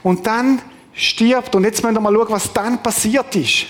Und 0.03 0.27
dann 0.27 0.61
stirbt. 0.91 1.55
Und 1.55 1.63
jetzt 1.63 1.81
müssen 1.81 1.95
wir 1.95 2.01
mal 2.01 2.13
schauen, 2.13 2.27
was 2.27 2.51
dann 2.51 2.83
passiert 2.83 3.33
ist. 3.37 3.65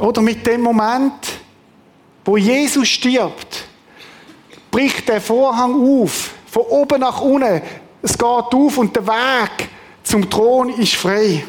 Oder 0.00 0.22
mit 0.22 0.46
dem 0.46 0.62
Moment, 0.62 1.28
wo 2.24 2.36
Jesus 2.36 2.88
stirbt, 2.88 3.64
bricht 4.70 5.08
der 5.08 5.20
Vorhang 5.20 6.02
auf, 6.02 6.30
von 6.46 6.62
oben 6.62 7.00
nach 7.00 7.20
unten. 7.20 7.60
Es 8.02 8.16
geht 8.16 8.28
auf 8.28 8.78
und 8.78 8.96
der 8.96 9.06
Weg 9.06 9.68
zum 10.02 10.28
Thron 10.28 10.70
ist 10.70 10.94
frei. 10.94 11.44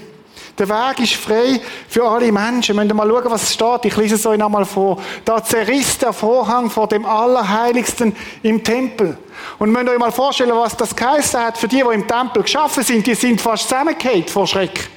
Der 0.58 0.68
Weg 0.68 1.00
ist 1.00 1.14
frei 1.14 1.62
für 1.88 2.04
alle 2.04 2.32
Menschen. 2.32 2.76
Wir 2.76 2.84
müssen 2.84 2.98
mal 2.98 3.08
schauen, 3.08 3.32
was 3.32 3.54
steht. 3.54 3.86
Ich 3.86 3.96
lese 3.96 4.16
es 4.16 4.26
euch 4.26 4.38
nochmal 4.38 4.66
vor. 4.66 5.02
Da 5.24 5.42
zerriss 5.44 5.98
der 5.98 6.12
Vorhang 6.12 6.70
vor 6.70 6.88
dem 6.88 7.06
Allerheiligsten 7.06 8.16
im 8.44 8.62
Tempel. 8.64 9.18
Und 9.60 9.72
müsst 9.72 9.88
euch 9.88 9.98
mal 9.98 10.12
vorstellen, 10.12 10.52
was 10.54 10.76
das 10.76 10.96
geheißen 10.96 11.40
hat 11.40 11.58
für 11.58 11.70
die, 11.70 11.78
die 11.78 11.94
im 11.94 12.06
Tempel 12.06 12.44
geschaffen 12.44 12.84
sind. 12.84 13.08
Die 13.08 13.16
sind 13.16 13.40
fast 13.40 13.70
zusammengefallen 13.70 14.28
vor 14.28 14.46
Schreck. 14.46 14.90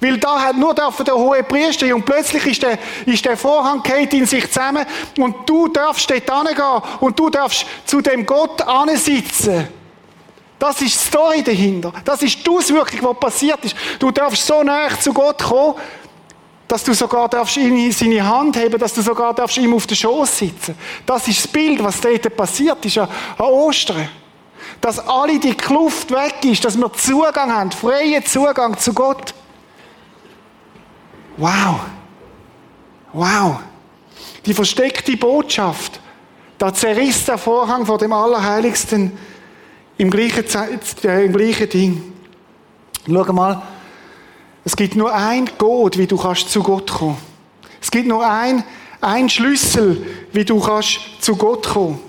Weil 0.00 0.16
da 0.16 0.40
hat 0.40 0.56
nur 0.56 0.74
der 0.74 0.90
hohe 1.14 1.42
Priester 1.42 1.94
und 1.94 2.04
plötzlich 2.06 2.46
ist 2.46 2.62
der, 2.62 2.78
ist 3.04 3.24
der 3.24 3.36
Vorhang 3.36 3.82
geht 3.82 4.14
in 4.14 4.24
sich 4.24 4.46
zusammen 4.50 4.86
und 5.18 5.48
du 5.48 5.68
darfst 5.68 6.10
dort 6.10 6.48
hingehen 6.48 6.82
und 7.00 7.18
du 7.18 7.28
darfst 7.28 7.66
zu 7.84 8.00
dem 8.00 8.24
Gott 8.24 8.64
sitzen. 8.94 9.68
Das 10.58 10.80
ist 10.82 10.94
die 10.94 11.08
Story 11.08 11.42
dahinter. 11.42 11.92
Das 12.04 12.22
ist 12.22 12.46
die 12.46 12.50
Auswirkung, 12.50 12.98
was 13.02 13.18
passiert 13.18 13.64
ist. 13.64 13.74
Du 13.98 14.10
darfst 14.10 14.46
so 14.46 14.62
nah 14.62 14.88
zu 15.00 15.12
Gott 15.12 15.42
kommen, 15.42 15.74
dass 16.68 16.84
du 16.84 16.92
sogar 16.92 17.28
darfst 17.28 17.56
in 17.56 17.90
seine 17.90 18.26
Hand 18.26 18.56
heben, 18.56 18.78
dass 18.78 18.92
du 18.94 19.02
sogar 19.02 19.34
darfst 19.34 19.56
ihm 19.56 19.74
auf 19.74 19.86
den 19.86 19.96
Schoß 19.96 20.38
sitzen. 20.38 20.76
Das 21.04 21.26
ist 21.26 21.44
das 21.44 21.48
Bild, 21.48 21.82
was 21.82 22.00
dort 22.00 22.36
passiert 22.36 22.84
ist 22.84 22.98
an 22.98 23.08
Ostern. 23.38 24.08
Dass 24.80 24.98
alle 25.08 25.38
die 25.38 25.54
Kluft 25.54 26.10
weg 26.10 26.36
ist, 26.44 26.64
dass 26.64 26.76
wir 26.76 26.92
Zugang 26.92 27.52
haben, 27.52 27.72
freien 27.72 28.24
Zugang 28.24 28.78
zu 28.78 28.92
Gott. 28.92 29.34
Wow. 31.40 31.80
Wow. 33.14 33.60
Die 34.44 34.52
versteckte 34.52 35.16
Botschaft. 35.16 35.98
Da 36.58 36.72
zerriss 36.74 37.24
der 37.24 37.38
Vorhang 37.38 37.86
vor 37.86 37.96
dem 37.96 38.12
Allerheiligsten 38.12 39.12
im 39.96 40.10
gleichen, 40.10 40.44
äh, 41.04 41.24
im 41.24 41.32
gleichen 41.32 41.68
Ding. 41.70 42.12
Schau 43.06 43.32
mal, 43.32 43.62
es 44.66 44.76
gibt 44.76 44.96
nur 44.96 45.14
ein 45.14 45.48
Gott, 45.56 45.96
wie 45.96 46.06
du 46.06 46.18
kannst 46.18 46.50
zu 46.50 46.62
Gott 46.62 46.90
kommen. 46.90 47.16
Es 47.80 47.90
gibt 47.90 48.06
nur 48.06 48.26
ein, 48.30 48.62
ein 49.00 49.30
Schlüssel, 49.30 50.06
wie 50.32 50.44
du 50.44 50.60
kannst 50.60 51.00
zu 51.20 51.34
Gott 51.36 51.66
kommen. 51.66 52.00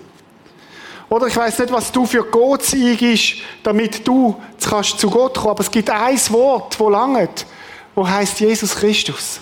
Oder 1.07 1.27
ich 1.27 1.35
weiß 1.37 1.59
nicht, 1.59 1.71
was 1.71 1.89
du 1.89 2.05
für 2.05 2.23
Gott 2.25 2.73
ist, 2.73 3.35
damit 3.63 4.05
du 4.05 4.35
kannst 4.61 4.99
zu 4.99 5.09
Gott 5.09 5.35
kommen. 5.35 5.51
Aber 5.51 5.61
es 5.61 5.71
gibt 5.71 5.89
ein 5.89 6.19
Wort, 6.29 6.77
wo 6.77 6.89
langt, 6.89 7.45
wo 7.95 8.07
heißt 8.07 8.39
Jesus 8.39 8.75
Christus. 8.75 9.39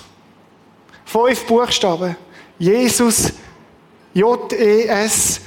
Fünf 1.05 1.45
Buchstaben. 1.45 2.15
Jesus, 2.57 3.33
J-E-S-U-S. 4.13 5.41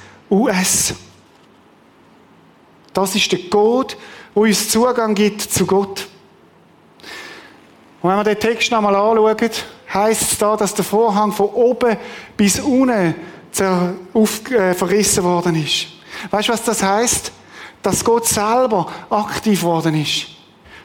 Das 2.92 3.14
ist 3.14 3.32
der 3.32 3.38
Gott, 3.50 3.96
wo 4.34 4.42
uns 4.42 4.68
Zugang 4.68 5.14
gibt 5.14 5.40
zu 5.42 5.66
Gott. 5.66 6.06
Und 8.00 8.10
wenn 8.10 8.16
wir 8.16 8.24
den 8.24 8.40
Text 8.40 8.70
nochmal 8.70 8.96
anschauen, 8.96 9.50
heisst 9.92 10.32
es 10.32 10.38
da, 10.38 10.56
dass 10.56 10.74
der 10.74 10.84
Vorhang 10.84 11.32
von 11.32 11.46
oben 11.50 11.96
bis 12.36 12.58
unten 12.58 13.14
äh, 13.58 14.74
verrissen 14.74 15.22
worden 15.24 15.62
ist. 15.62 15.86
Weißt 16.30 16.48
du, 16.48 16.52
was 16.52 16.64
das 16.64 16.82
heisst? 16.82 17.32
Dass 17.82 18.04
Gott 18.04 18.26
selber 18.26 18.90
aktiv 19.10 19.62
worden 19.62 20.00
ist. 20.00 20.26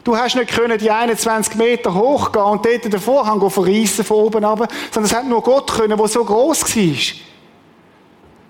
Du 0.08 0.16
hast 0.16 0.36
nicht 0.36 0.52
können 0.52 0.78
die 0.78 0.90
21 0.90 1.56
Meter 1.56 1.94
hochgehen 1.94 2.46
und 2.46 2.66
dort 2.66 2.86
den 2.86 2.98
Vorhang 2.98 3.50
verreissen 3.50 4.06
von 4.06 4.16
oben 4.16 4.46
ab, 4.46 4.72
sondern 4.90 5.12
es 5.12 5.14
hat 5.14 5.28
nur 5.28 5.44
Gott 5.44 5.70
können, 5.70 5.98
der 5.98 6.08
so 6.08 6.24
groß 6.24 6.64
war. 6.64 6.96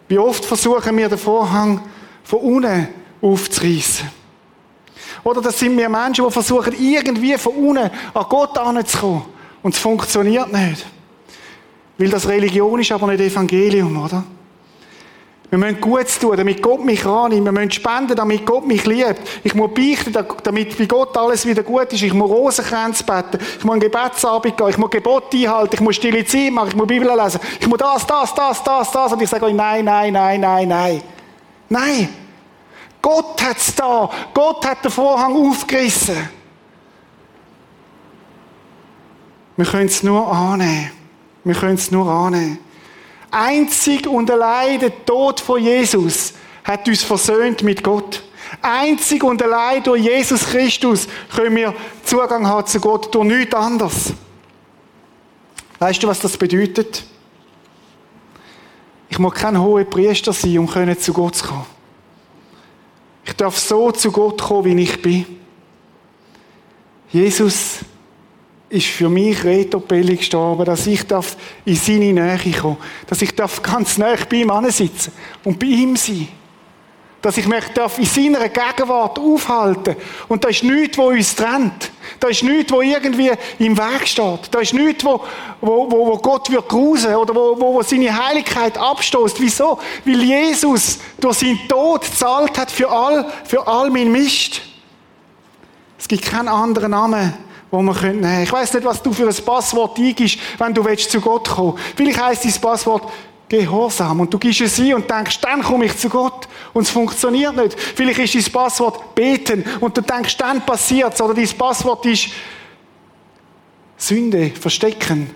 Wie 0.07 0.19
oft 0.19 0.45
versuchen 0.45 0.95
wir 0.95 1.09
den 1.09 1.17
Vorhang 1.17 1.81
von 2.23 2.39
unten 2.41 2.89
aufzureißen? 3.23 4.07
Oder 5.23 5.41
das 5.41 5.57
sind 5.57 5.75
wir 5.75 5.89
Menschen, 5.89 6.25
die 6.25 6.31
versuchen, 6.31 6.75
irgendwie 6.79 7.35
von 7.39 7.53
unten 7.53 7.89
an 8.13 8.25
Gott 8.29 8.55
anzukommen. 8.55 9.25
Und 9.63 9.73
es 9.73 9.81
funktioniert 9.81 10.53
nicht. 10.53 10.85
Weil 11.97 12.09
das 12.09 12.27
Religion 12.27 12.79
ist 12.79 12.91
aber 12.91 13.07
nicht 13.07 13.21
Evangelium, 13.21 14.05
oder? 14.05 14.23
Wir 15.49 15.57
müssen 15.57 15.79
Gutes 15.79 16.19
tun, 16.19 16.35
damit 16.35 16.61
Gott 16.61 16.83
mich 16.83 17.05
annimmt. 17.05 17.45
Wir 17.45 17.51
müssen 17.53 17.71
spenden, 17.71 18.17
damit 18.17 18.45
Gott 18.45 18.67
mich 18.67 18.85
liebt. 18.85 19.21
Ich 19.43 19.55
muss 19.55 19.73
beichten, 19.73 20.13
damit 20.43 20.77
bei 20.77 20.85
Gott 20.85 21.15
alles 21.15 21.45
wieder 21.45 21.63
gut 21.63 21.93
ist. 21.93 22.03
Ich 22.03 22.13
muss 22.13 22.29
Rosenkränze 22.29 23.05
beten. 23.05 23.39
Ich 23.57 23.63
muss 23.63 23.73
einen 23.73 23.81
Gebetsabend 23.81 24.57
gehen. 24.57 24.69
Ich 24.69 24.77
muss 24.77 24.89
Gebot 24.89 25.33
einhalten. 25.33 25.75
Ich 25.75 25.79
muss 25.79 25.95
stille 25.95 26.25
Zeit 26.25 26.51
machen. 26.51 26.69
Ich 26.69 26.75
muss 26.75 26.87
Bibel 26.87 27.07
lesen. 27.07 27.39
Ich 27.61 27.67
muss 27.67 27.77
das, 27.77 28.05
das, 28.05 28.35
das, 28.35 28.61
das, 28.61 28.91
das. 28.91 29.13
Und 29.13 29.21
ich 29.21 29.29
sage 29.29 29.45
euch, 29.45 29.53
nein, 29.53 29.85
nein, 29.85 30.11
nein, 30.11 30.41
nein, 30.41 30.67
nein. 30.67 31.01
Nein. 31.69 32.09
Gott 33.01 33.41
hat 33.41 33.57
es 33.57 33.73
da. 33.73 34.09
Gott 34.33 34.65
hat 34.65 34.83
den 34.83 34.91
Vorhang 34.91 35.33
aufgerissen. 35.33 36.29
Wir 39.55 39.65
können 39.65 39.85
es 39.85 40.03
nur 40.03 40.29
annehmen. 40.29 40.91
Wir 41.45 41.55
können 41.55 41.75
es 41.75 41.89
nur 41.89 42.05
annehmen. 42.11 42.59
Einzig 43.31 44.07
und 44.07 44.29
allein 44.31 44.79
der 44.79 45.05
Tod 45.05 45.39
von 45.39 45.61
Jesus 45.61 46.33
hat 46.63 46.87
uns 46.87 47.03
versöhnt 47.03 47.63
mit 47.63 47.83
Gott. 47.83 48.23
Einzig 48.61 49.23
und 49.23 49.41
allein 49.41 49.83
durch 49.83 50.03
Jesus 50.03 50.45
Christus 50.45 51.07
können 51.35 51.55
wir 51.55 51.73
Zugang 52.03 52.47
haben 52.47 52.65
zu 52.67 52.79
Gott, 52.79 53.13
durch 53.13 53.25
nichts 53.25 53.53
anderes. 53.53 54.13
Weißt 55.79 56.01
du, 56.01 56.07
was 56.07 56.19
das 56.19 56.37
bedeutet? 56.37 57.03
Ich 59.09 59.19
muss 59.19 59.33
kein 59.33 59.59
hoher 59.59 59.83
Priester 59.83 60.33
sein, 60.33 60.59
um 60.59 60.97
zu 60.97 61.13
Gott 61.13 61.35
zu 61.35 61.47
kommen. 61.47 61.65
Ich 63.25 63.33
darf 63.33 63.57
so 63.57 63.91
zu 63.91 64.11
Gott 64.11 64.41
kommen, 64.41 64.77
wie 64.77 64.83
ich 64.83 65.01
bin. 65.01 65.25
Jesus 67.09 67.79
ist 68.69 68.87
für 68.87 69.09
mich 69.09 69.43
Retopelli 69.43 70.17
gestorben, 70.17 70.65
dass 70.65 70.87
ich 70.87 71.05
darf 71.07 71.37
in 71.65 71.75
seine 71.75 72.13
Nähe 72.13 72.53
kommen 72.53 72.77
dass 73.07 73.21
ich 73.21 73.33
darf 73.33 73.61
ganz 73.61 73.97
nah 73.97 74.15
bei 74.29 74.37
ihm 74.37 74.51
sitzen 74.69 75.11
und 75.43 75.57
bei 75.59 75.67
ihm 75.67 75.95
sein. 75.95 76.27
Dass 77.21 77.37
ich 77.37 77.47
mich 77.47 77.63
darf 77.73 77.97
in 77.97 78.05
seiner 78.05 78.47
Gegenwart 78.47 79.17
aufhalten 79.17 79.95
Und 80.27 80.43
da 80.43 80.49
ist 80.49 80.63
nichts, 80.63 80.97
wo 80.97 81.07
uns 81.07 81.35
trennt. 81.35 81.91
Da 82.19 82.27
ist 82.27 82.43
nichts, 82.43 82.71
wo 82.71 82.81
irgendwie 82.81 83.31
im 83.59 83.77
Weg 83.77 84.07
steht. 84.07 84.39
Da 84.51 84.59
ist 84.59 84.73
nichts, 84.73 85.03
wo, 85.03 85.21
wo, 85.59 85.91
wo, 85.91 86.07
wo 86.07 86.17
Gott 86.17 86.49
wird 86.51 86.69
grusen 86.69 87.15
oder 87.15 87.33
wo, 87.33 87.59
wo, 87.59 87.73
wo 87.73 87.81
seine 87.81 88.15
Heiligkeit 88.15 88.77
abstoßt. 88.77 89.41
Wieso? 89.41 89.79
Weil 90.05 90.21
Jesus 90.21 90.99
durch 91.19 91.39
seinen 91.39 91.67
Tod 91.67 92.05
zahlt 92.05 92.57
hat 92.57 92.69
für 92.69 92.89
all, 92.89 93.25
für 93.45 93.65
all 93.67 93.89
mein 93.89 94.11
Mist. 94.11 94.61
Es 95.97 96.07
gibt 96.07 96.23
keinen 96.23 96.47
anderen 96.47 96.91
Namen, 96.91 97.33
wo 97.71 97.81
man 97.81 97.95
nehmen 97.95 98.21
könnte. 98.21 98.43
Ich 98.43 98.51
weiß 98.51 98.73
nicht, 98.73 98.85
was 98.85 99.01
du 99.01 99.11
für 99.11 99.27
ein 99.27 99.35
Passwort 99.45 99.97
eingibst, 99.97 100.39
wenn 100.57 100.73
du 100.73 100.83
willst 100.85 101.11
zu 101.11 101.19
Gott 101.19 101.49
kommen. 101.49 101.77
Vielleicht 101.95 102.21
heisst 102.21 102.45
dein 102.45 102.61
Passwort 102.61 103.03
Gehorsam. 103.49 104.19
Und 104.19 104.33
du 104.33 104.37
gibst 104.37 104.61
es 104.61 104.79
ein 104.79 104.93
und 104.93 105.09
denkst, 105.09 105.39
dann 105.41 105.63
komme 105.63 105.85
ich 105.85 105.97
zu 105.97 106.09
Gott. 106.09 106.47
Und 106.73 106.83
es 106.83 106.89
funktioniert 106.89 107.55
nicht. 107.55 107.79
Vielleicht 107.79 108.19
ist 108.19 108.35
dein 108.35 108.53
Passwort 108.53 109.15
beten 109.15 109.63
und 109.79 109.95
du 109.97 110.01
denkst, 110.01 110.37
dann 110.37 110.65
passiert 110.65 111.13
es. 111.13 111.21
Oder 111.21 111.33
dein 111.33 111.49
Passwort 111.49 112.05
ist 112.05 112.27
Sünde, 113.95 114.51
verstecken. 114.51 115.29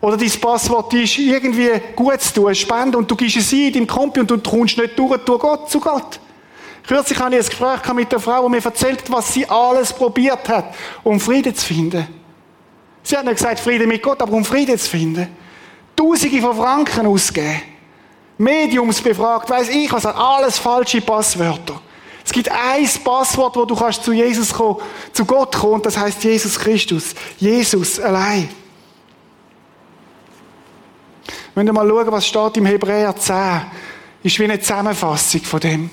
Oder 0.00 0.16
dein 0.16 0.30
Passwort 0.30 0.94
ist 0.94 1.18
irgendwie 1.18 1.70
gut 1.96 2.20
zu 2.20 2.34
tun, 2.34 2.54
spenden 2.54 2.96
und 2.96 3.10
du 3.10 3.16
gibst 3.16 3.36
es 3.36 3.52
ein 3.52 3.58
in 3.58 3.72
deinem 3.72 3.86
Kompi 3.86 4.20
und 4.20 4.30
du 4.30 4.38
kommst 4.38 4.78
nicht 4.78 4.98
durch, 4.98 5.16
durch 5.24 5.40
Gott, 5.40 5.70
zu 5.70 5.80
Gott. 5.80 6.20
Kürzlich 6.86 7.18
hatte 7.18 7.36
ich 7.36 7.42
ein 7.42 7.48
Gespräch 7.48 7.94
mit 7.94 8.12
einer 8.12 8.20
Frau, 8.20 8.44
die 8.44 8.50
mir 8.50 8.64
erzählt, 8.64 9.02
was 9.10 9.34
sie 9.34 9.48
alles 9.48 9.92
probiert 9.92 10.48
hat, 10.48 10.72
um 11.02 11.18
Frieden 11.18 11.54
zu 11.54 11.66
finden. 11.66 12.06
Sie 13.02 13.16
hat 13.16 13.24
nicht 13.24 13.36
gesagt 13.36 13.58
Frieden 13.60 13.88
mit 13.88 14.02
Gott, 14.02 14.22
aber 14.22 14.32
um 14.32 14.44
Frieden 14.44 14.78
zu 14.78 14.90
finden. 14.90 15.28
Tausende 15.96 16.40
von 16.40 16.56
Franken 16.56 17.06
ausgeben. 17.06 17.62
Mediums 18.38 19.00
befragt, 19.00 19.48
weiß 19.50 19.68
ich 19.70 19.92
was, 19.92 20.06
alles 20.06 20.58
falsche 20.58 21.00
Passwörter. 21.00 21.80
Es 22.24 22.32
gibt 22.32 22.50
ein 22.50 22.88
Passwort, 23.02 23.56
wo 23.56 23.64
du 23.64 23.74
kannst 23.74 24.04
zu 24.04 24.12
Jesus 24.12 24.52
kommen, 24.52 24.80
zu 25.12 25.24
Gott 25.24 25.56
kommen, 25.56 25.74
und 25.74 25.86
das 25.86 25.96
heißt 25.96 26.22
Jesus 26.22 26.58
Christus. 26.58 27.14
Jesus 27.38 27.98
allein. 27.98 28.48
Wenn 31.54 31.66
wir 31.66 31.72
mal 31.72 31.88
schauen, 31.88 32.12
was 32.12 32.26
steht 32.26 32.56
im 32.58 32.66
Hebräer 32.66 33.16
10, 33.16 33.62
ist 34.22 34.38
wie 34.38 34.44
eine 34.44 34.60
Zusammenfassung 34.60 35.40
von 35.42 35.60
dem. 35.60 35.90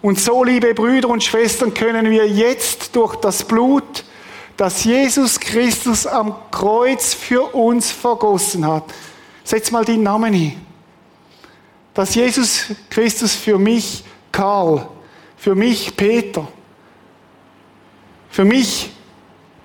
Und 0.00 0.18
so, 0.18 0.44
liebe 0.44 0.74
Brüder 0.74 1.08
und 1.08 1.24
Schwestern, 1.24 1.74
können 1.74 2.10
wir 2.10 2.28
jetzt 2.28 2.94
durch 2.94 3.16
das 3.16 3.42
Blut, 3.42 4.04
das 4.56 4.84
Jesus 4.84 5.38
Christus 5.40 6.06
am 6.06 6.34
Kreuz 6.50 7.14
für 7.14 7.54
uns 7.54 7.90
vergossen 7.90 8.66
hat. 8.66 8.84
Setz 9.42 9.70
mal 9.70 9.84
den 9.84 10.02
Namen 10.02 10.32
hin. 10.32 10.60
Dass 11.94 12.14
Jesus 12.14 12.66
Christus 12.90 13.34
für 13.34 13.58
mich 13.58 14.04
Karl, 14.30 14.88
für 15.36 15.54
mich 15.54 15.96
Peter, 15.96 16.46
für 18.30 18.44
mich 18.44 18.90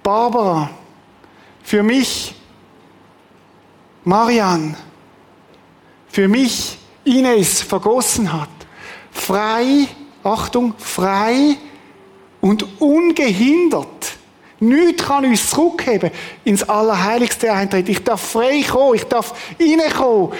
Barbara, 0.01 0.69
für 1.61 1.83
mich 1.83 2.33
Marian, 4.03 4.75
für 6.07 6.27
mich 6.27 6.77
Ines 7.03 7.61
vergossen 7.61 8.31
hat. 8.31 8.49
Frei 9.11 9.87
Achtung, 10.23 10.73
frei 10.77 11.57
und 12.41 12.81
ungehindert. 12.81 14.17
Nichts 14.59 15.03
kann 15.03 15.25
uns 15.25 15.49
zurückheben 15.49 16.11
ins 16.45 16.63
Allerheiligste 16.63 17.51
eintreten. 17.51 17.91
Ich 17.91 18.03
darf 18.03 18.21
frei 18.31 18.63
kommen, 18.63 18.95
ich 18.95 19.03
darf 19.03 19.33
reinkommen 19.59 20.31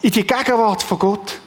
in 0.00 0.10
die 0.10 0.26
Gegenwart 0.26 0.82
von 0.82 0.98
Gott. 0.98 1.40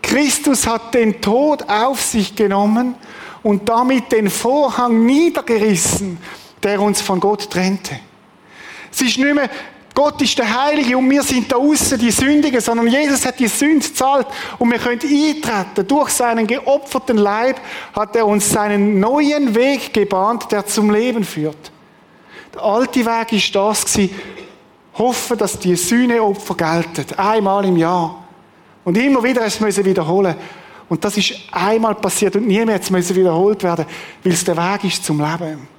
Christus 0.00 0.66
hat 0.66 0.94
den 0.94 1.20
Tod 1.20 1.62
auf 1.68 2.00
sich 2.00 2.34
genommen 2.34 2.94
und 3.42 3.68
damit 3.68 4.12
den 4.12 4.30
Vorhang 4.30 5.04
niedergerissen, 5.04 6.18
der 6.62 6.80
uns 6.80 7.00
von 7.00 7.20
Gott 7.20 7.50
trennte. 7.50 7.98
Es 8.92 9.02
ist 9.02 9.18
nicht 9.18 9.34
mehr 9.34 9.50
Gott 9.94 10.20
ist 10.20 10.36
der 10.36 10.64
Heilige 10.64 10.98
und 10.98 11.08
wir 11.08 11.22
sind 11.22 11.50
da 11.52 11.56
außen 11.56 11.98
die 11.98 12.10
Sündigen, 12.10 12.60
sondern 12.60 12.88
Jesus 12.88 13.24
hat 13.24 13.38
die 13.38 13.46
Sünde 13.46 13.92
zahlt 13.92 14.26
und 14.58 14.70
wir 14.70 14.78
können 14.78 15.00
eintreten. 15.00 15.86
Durch 15.86 16.10
seinen 16.10 16.48
geopferten 16.48 17.16
Leib 17.16 17.60
hat 17.94 18.16
er 18.16 18.26
uns 18.26 18.50
seinen 18.50 18.98
neuen 18.98 19.54
Weg 19.54 19.94
gebahnt, 19.94 20.50
der 20.50 20.66
zum 20.66 20.90
Leben 20.90 21.22
führt. 21.22 21.70
Der 22.54 22.62
alte 22.62 23.06
Weg 23.06 23.32
ist 23.32 23.54
das 23.54 23.84
hoffen, 24.98 25.38
dass 25.38 25.58
die 25.60 25.76
Sühneopfer 25.76 26.56
gelten. 26.56 27.16
Einmal 27.16 27.64
im 27.64 27.76
Jahr. 27.76 28.24
Und 28.84 28.98
immer 28.98 29.22
wieder 29.22 29.42
müssen 29.42 29.76
wir 29.76 29.84
wiederholen. 29.84 30.34
Und 30.88 31.04
das 31.04 31.16
ist 31.16 31.34
einmal 31.50 31.94
passiert 31.94 32.36
und 32.36 32.46
nie 32.46 32.64
mehr 32.64 32.80
müssen 32.90 33.16
wiederholt 33.16 33.62
werden, 33.62 33.86
weil 34.22 34.32
es 34.32 34.44
der 34.44 34.56
Weg 34.56 34.84
ist 34.84 35.04
zum 35.04 35.20
Leben. 35.20 35.73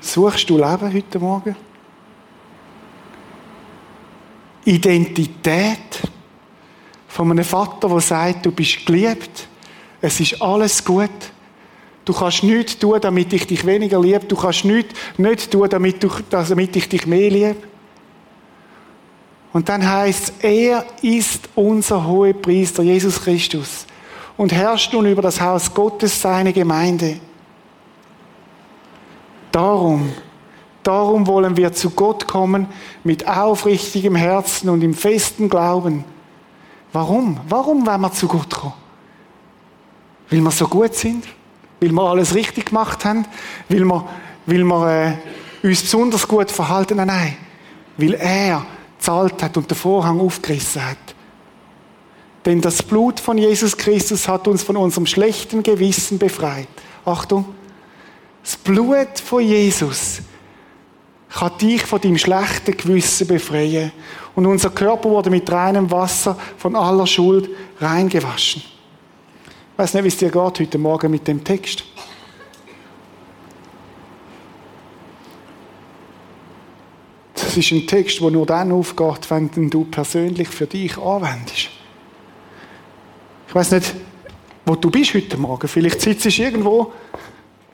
Suchst 0.00 0.48
du 0.48 0.56
Leben 0.56 0.92
heute 0.92 1.18
Morgen? 1.18 1.56
Identität 4.64 6.02
von 7.08 7.30
einem 7.30 7.44
Vater, 7.44 7.88
der 7.88 8.00
sagt, 8.00 8.46
du 8.46 8.52
bist 8.52 8.84
geliebt, 8.86 9.48
es 10.00 10.20
ist 10.20 10.40
alles 10.40 10.84
gut. 10.84 11.10
Du 12.04 12.14
kannst 12.14 12.42
nichts 12.42 12.78
tun, 12.78 12.98
damit 13.00 13.32
ich 13.32 13.46
dich 13.46 13.64
weniger 13.66 14.00
liebe. 14.00 14.20
Du 14.20 14.36
kannst 14.36 14.64
nichts 14.64 14.94
nicht 15.18 15.50
tun, 15.50 15.68
damit, 15.68 16.02
du, 16.02 16.10
damit 16.30 16.74
ich 16.76 16.88
dich 16.88 17.06
mehr 17.06 17.30
liebe. 17.30 17.56
Und 19.52 19.68
dann 19.68 19.86
heißt 19.86 20.32
es, 20.38 20.44
er 20.44 20.86
ist 21.02 21.48
unser 21.54 22.06
hoher 22.06 22.32
Priester, 22.32 22.82
Jesus 22.82 23.20
Christus, 23.20 23.86
und 24.36 24.52
herrscht 24.52 24.92
nun 24.92 25.06
über 25.06 25.22
das 25.22 25.40
Haus 25.40 25.72
Gottes, 25.74 26.20
seine 26.20 26.52
Gemeinde. 26.52 27.20
Darum, 29.52 30.12
darum 30.82 31.26
wollen 31.26 31.56
wir 31.56 31.72
zu 31.72 31.90
Gott 31.90 32.26
kommen 32.26 32.68
mit 33.04 33.26
aufrichtigem 33.26 34.14
Herzen 34.14 34.68
und 34.68 34.82
im 34.82 34.94
festen 34.94 35.48
Glauben. 35.48 36.04
Warum? 36.92 37.40
Warum 37.48 37.86
wollen 37.86 38.00
wir 38.00 38.12
zu 38.12 38.28
Gott 38.28 38.50
kommen? 38.50 38.74
Weil 40.30 40.40
wir 40.40 40.50
so 40.50 40.68
gut 40.68 40.94
sind? 40.94 41.24
Weil 41.80 41.92
wir 41.92 42.02
alles 42.02 42.34
richtig 42.34 42.66
gemacht 42.66 43.04
haben? 43.04 43.24
Weil 43.68 43.84
wir, 43.84 44.04
weil 44.46 44.64
wir 44.64 45.18
äh, 45.62 45.66
uns 45.66 45.82
besonders 45.82 46.26
gut 46.26 46.50
verhalten? 46.50 46.96
Nein, 46.96 47.06
nein. 47.08 47.36
Weil 47.96 48.14
er 48.14 48.64
zahlt 48.98 49.42
hat 49.42 49.56
und 49.56 49.70
den 49.70 49.76
Vorhang 49.76 50.20
aufgerissen 50.20 50.84
hat. 50.84 50.98
Denn 52.46 52.60
das 52.60 52.82
Blut 52.82 53.20
von 53.20 53.36
Jesus 53.36 53.76
Christus 53.76 54.28
hat 54.28 54.48
uns 54.48 54.62
von 54.62 54.76
unserem 54.76 55.06
schlechten 55.06 55.62
Gewissen 55.62 56.18
befreit. 56.18 56.68
Achtung, 57.04 57.44
das 58.42 58.56
Blut 58.56 59.18
von 59.18 59.42
Jesus 59.42 60.22
kann 61.30 61.56
dich 61.58 61.82
von 61.82 62.00
deinem 62.00 62.18
schlechten 62.18 62.76
Gewissen 62.76 63.26
befreien. 63.26 63.92
Und 64.34 64.46
unser 64.46 64.70
Körper 64.70 65.10
wurde 65.10 65.30
mit 65.30 65.50
reinem 65.50 65.90
Wasser 65.90 66.36
von 66.56 66.74
aller 66.74 67.06
Schuld 67.06 67.48
reingewaschen. 67.80 68.62
Ich 69.72 69.78
weiß 69.78 69.94
nicht, 69.94 70.04
wie 70.04 70.08
es 70.08 70.16
dir 70.16 70.30
geht 70.30 70.60
heute 70.60 70.78
Morgen 70.78 71.10
mit 71.10 71.26
dem 71.26 71.42
Text. 71.44 71.84
Das 77.34 77.56
ist 77.56 77.72
ein 77.72 77.86
Text, 77.86 78.20
der 78.20 78.30
nur 78.30 78.46
dann 78.46 78.70
aufgeht, 78.72 79.30
wenn 79.30 79.70
du 79.70 79.84
persönlich 79.84 80.48
für 80.48 80.66
dich 80.66 80.96
anwendest. 80.98 81.70
Ich 83.48 83.54
weiß 83.54 83.72
nicht, 83.72 83.94
wo 84.64 84.76
du 84.76 84.90
bist 84.90 85.14
heute 85.14 85.36
Morgen. 85.36 85.66
Vielleicht 85.66 86.00
sitzt 86.00 86.26
du 86.26 86.42
irgendwo, 86.42 86.92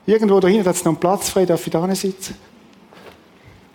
irgendwo 0.07 0.39
da 0.39 0.47
hinten, 0.47 0.67
hat 0.67 0.75
es 0.75 0.83
noch 0.83 0.93
einen 0.93 0.99
Platz 0.99 1.29
frei, 1.29 1.45
darf 1.45 1.65
ich 1.67 1.71
da 1.71 1.95
sitzen? 1.95 2.35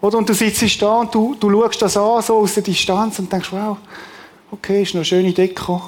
Oder? 0.00 0.18
Und 0.18 0.28
du 0.28 0.34
sitzt 0.34 0.82
da 0.82 0.96
und 0.96 1.14
du, 1.14 1.36
du 1.38 1.48
schaust 1.48 1.82
das 1.82 1.96
an, 1.96 2.20
so 2.22 2.38
aus 2.38 2.54
der 2.54 2.64
Distanz 2.64 3.20
und 3.20 3.32
denkst, 3.32 3.52
wow, 3.52 3.76
okay, 4.50 4.82
ist 4.82 4.94
noch 4.94 5.00
eine 5.00 5.04
schöne 5.04 5.32
Deko. 5.32 5.80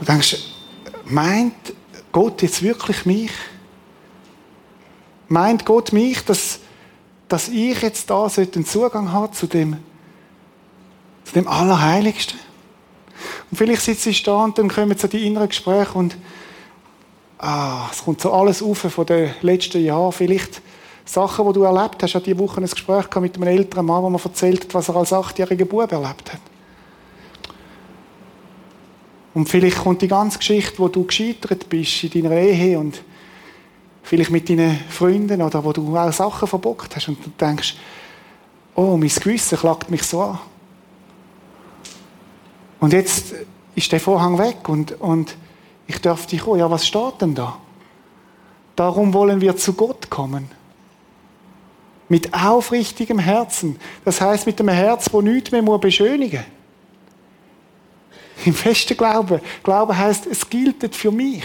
Du 0.00 0.04
denkst, 0.04 0.36
meint 1.04 1.54
Gott 2.10 2.42
jetzt 2.42 2.60
wirklich 2.62 3.06
mich? 3.06 3.30
Meint 5.28 5.64
Gott 5.64 5.92
mich, 5.92 6.24
dass 6.24 6.58
dass 7.28 7.48
ich 7.48 7.80
jetzt 7.82 8.08
da 8.10 8.26
einen 8.26 8.64
Zugang 8.64 9.12
habe 9.12 9.32
zu 9.32 9.46
dem, 9.46 9.76
zu 11.24 11.34
dem 11.34 11.46
Allerheiligsten. 11.46 12.38
Und 13.50 13.56
vielleicht 13.56 13.82
sitzt 13.82 14.06
ich 14.06 14.22
da 14.22 14.44
und 14.44 14.58
dann 14.58 14.68
kommen 14.68 14.96
so 14.96 15.08
die 15.08 15.26
inneren 15.26 15.48
Gespräche 15.48 15.92
und 15.92 16.16
ah, 17.38 17.88
es 17.90 18.04
kommt 18.04 18.20
so 18.20 18.32
alles 18.32 18.62
auf 18.62 18.78
von 18.78 19.06
den 19.06 19.30
letzten 19.42 19.84
Jahren. 19.84 20.12
Vielleicht 20.12 20.60
Sachen, 21.04 21.46
die 21.46 21.52
du 21.54 21.62
erlebt 21.62 22.02
hast. 22.02 22.10
Ich 22.10 22.14
hatte 22.14 22.24
diese 22.26 22.38
Woche 22.38 22.60
ein 22.60 22.68
Gespräch 22.68 23.06
mit 23.16 23.36
einem 23.36 23.48
älteren 23.48 23.86
Mann, 23.86 24.02
der 24.02 24.10
mir 24.10 24.20
erzählt 24.22 24.64
hat, 24.64 24.74
was 24.74 24.88
er 24.88 24.96
als 24.96 25.12
achtjähriger 25.12 25.64
Bub 25.64 25.90
erlebt 25.90 26.32
hat. 26.32 26.40
Und 29.34 29.48
vielleicht 29.48 29.78
kommt 29.78 30.02
die 30.02 30.08
ganze 30.08 30.38
Geschichte, 30.38 30.78
wo 30.78 30.88
du 30.88 31.04
gescheitert 31.04 31.68
bist 31.68 32.02
in 32.04 32.22
deiner 32.22 32.36
Ehe 32.36 32.78
und 32.78 33.02
vielleicht 34.02 34.30
mit 34.30 34.48
deinen 34.48 34.78
Freunden 34.88 35.40
oder 35.40 35.62
wo 35.64 35.72
du 35.72 35.96
auch 35.96 36.12
Sachen 36.12 36.48
verbockt 36.48 36.96
hast 36.96 37.08
und 37.08 37.24
du 37.24 37.30
denkst, 37.38 37.76
oh, 38.74 38.96
mein 38.96 39.08
Gewissen 39.08 39.58
klagt 39.58 39.90
mich 39.90 40.02
so 40.02 40.22
an. 40.22 40.38
Und 42.80 42.92
jetzt 42.92 43.34
ist 43.74 43.92
der 43.92 44.00
Vorhang 44.00 44.38
weg 44.38 44.68
und, 44.68 44.92
und 45.00 45.36
ich 45.88 46.00
darf 46.00 46.26
dich 46.26 46.42
kommen. 46.42 46.60
Ja, 46.60 46.70
was 46.70 46.86
steht 46.86 47.20
denn 47.20 47.34
da? 47.34 47.58
Darum 48.76 49.12
wollen 49.12 49.40
wir 49.40 49.56
zu 49.56 49.72
Gott 49.72 50.08
kommen. 50.08 50.48
Mit 52.08 52.32
aufrichtigem 52.32 53.18
Herzen. 53.18 53.80
Das 54.04 54.20
heißt 54.20 54.46
mit 54.46 54.60
einem 54.60 54.68
Herz, 54.68 55.12
wo 55.12 55.20
nichts 55.20 55.50
mehr 55.50 55.62
beschönigen 55.62 56.38
muss. 56.38 56.58
Im 58.46 58.54
festen 58.54 58.96
Glauben. 58.96 59.40
Glauben 59.64 59.96
heißt, 59.96 60.26
es 60.26 60.48
gilt 60.48 60.94
für 60.94 61.10
mich. 61.10 61.44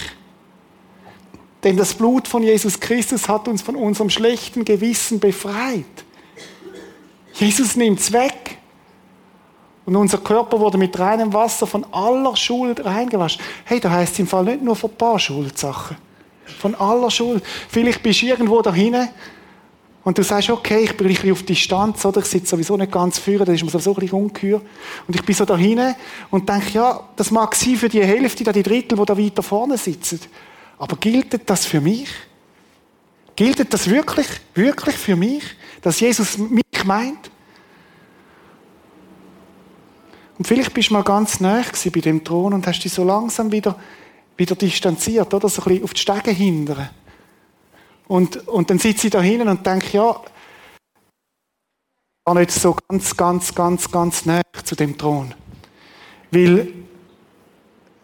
Denn 1.63 1.77
das 1.77 1.93
Blut 1.93 2.27
von 2.27 2.43
Jesus 2.43 2.79
Christus 2.79 3.27
hat 3.27 3.47
uns 3.47 3.61
von 3.61 3.75
unserem 3.75 4.09
schlechten 4.09 4.65
Gewissen 4.65 5.19
befreit. 5.19 5.85
Jesus 7.33 7.75
nimmt 7.75 7.99
es 7.99 8.11
weg. 8.11 8.57
Und 9.85 9.95
unser 9.95 10.17
Körper 10.19 10.59
wurde 10.59 10.77
mit 10.77 10.97
reinem 10.97 11.33
Wasser 11.33 11.67
von 11.67 11.85
aller 11.91 12.35
Schuld 12.35 12.83
reingewaschen. 12.85 13.41
Hey, 13.65 13.79
da 13.79 13.91
heißt 13.91 14.13
es 14.13 14.19
im 14.19 14.27
Fall 14.27 14.45
nicht 14.45 14.61
nur 14.61 14.75
von 14.75 14.91
ein 14.91 14.97
paar 14.97 15.19
Schuldsachen. 15.19 15.97
Von 16.59 16.75
aller 16.75 17.11
Schuld. 17.11 17.43
Vielleicht 17.69 18.01
bist 18.01 18.21
du 18.21 18.27
irgendwo 18.27 18.61
da 18.61 18.73
hinten 18.73 19.09
und 20.03 20.17
du 20.17 20.23
sagst, 20.23 20.49
okay, 20.49 20.79
ich 20.83 20.97
bin 20.97 21.07
ein 21.07 21.13
bisschen 21.13 21.31
auf 21.31 21.43
Distanz, 21.43 22.03
oder? 22.05 22.19
Ich 22.21 22.27
sitze 22.27 22.47
sowieso 22.47 22.75
nicht 22.75 22.91
ganz 22.91 23.19
führen, 23.19 23.45
da 23.45 23.53
ist 23.53 23.63
mir 23.63 23.69
sowieso 23.69 23.91
ein 23.91 23.99
bisschen 23.99 24.19
ungeheuer. 24.19 24.61
Und 25.07 25.15
ich 25.15 25.23
bin 25.23 25.35
so 25.35 25.45
da 25.45 25.57
hinten 25.57 25.95
und 26.29 26.47
denke, 26.47 26.71
ja, 26.71 27.01
das 27.15 27.31
mag 27.31 27.55
sein 27.55 27.75
für 27.75 27.89
die 27.89 28.03
Hälfte, 28.03 28.43
die 28.51 28.63
Drittel, 28.63 28.97
die 28.97 29.05
da 29.05 29.17
weiter 29.17 29.43
vorne 29.43 29.77
sitzen. 29.77 30.19
Aber 30.77 30.97
gilt 30.97 31.49
das 31.49 31.65
für 31.65 31.79
mich? 31.79 32.09
Gilt 33.35 33.73
das 33.73 33.89
wirklich, 33.89 34.27
wirklich 34.53 34.95
für 34.95 35.15
mich, 35.15 35.43
dass 35.81 35.99
Jesus 35.99 36.37
mich 36.37 36.63
meint? 36.83 37.31
Und 40.43 40.47
vielleicht 40.47 40.73
bist 40.73 40.89
du 40.89 40.95
mal 40.95 41.03
ganz 41.03 41.39
nah 41.39 41.63
bei 41.85 42.01
dem 42.01 42.21
Thron 42.21 42.51
und 42.51 42.67
hast 42.67 42.81
dich 42.81 42.91
so 42.91 43.05
langsam 43.05 43.49
wieder, 43.49 43.79
wieder 44.35 44.55
distanziert, 44.55 45.33
oder? 45.33 45.47
So 45.47 45.61
ein 45.61 45.69
bisschen 45.69 45.83
auf 45.85 45.93
die 45.93 46.01
Stege 46.01 46.31
hindern. 46.31 46.89
Und, 48.09 48.45
und 48.49 48.69
dann 48.69 48.77
sitze 48.77 49.07
ich 49.07 49.11
da 49.13 49.21
hinten 49.21 49.47
und 49.47 49.65
denke, 49.65 49.95
ja, 49.95 50.19
gar 52.25 52.35
nicht 52.35 52.51
so 52.51 52.75
ganz, 52.89 53.15
ganz, 53.15 53.55
ganz, 53.55 53.89
ganz 53.89 54.25
nah 54.25 54.41
zu 54.65 54.75
dem 54.75 54.97
Thron. 54.97 55.33
Weil 56.29 56.73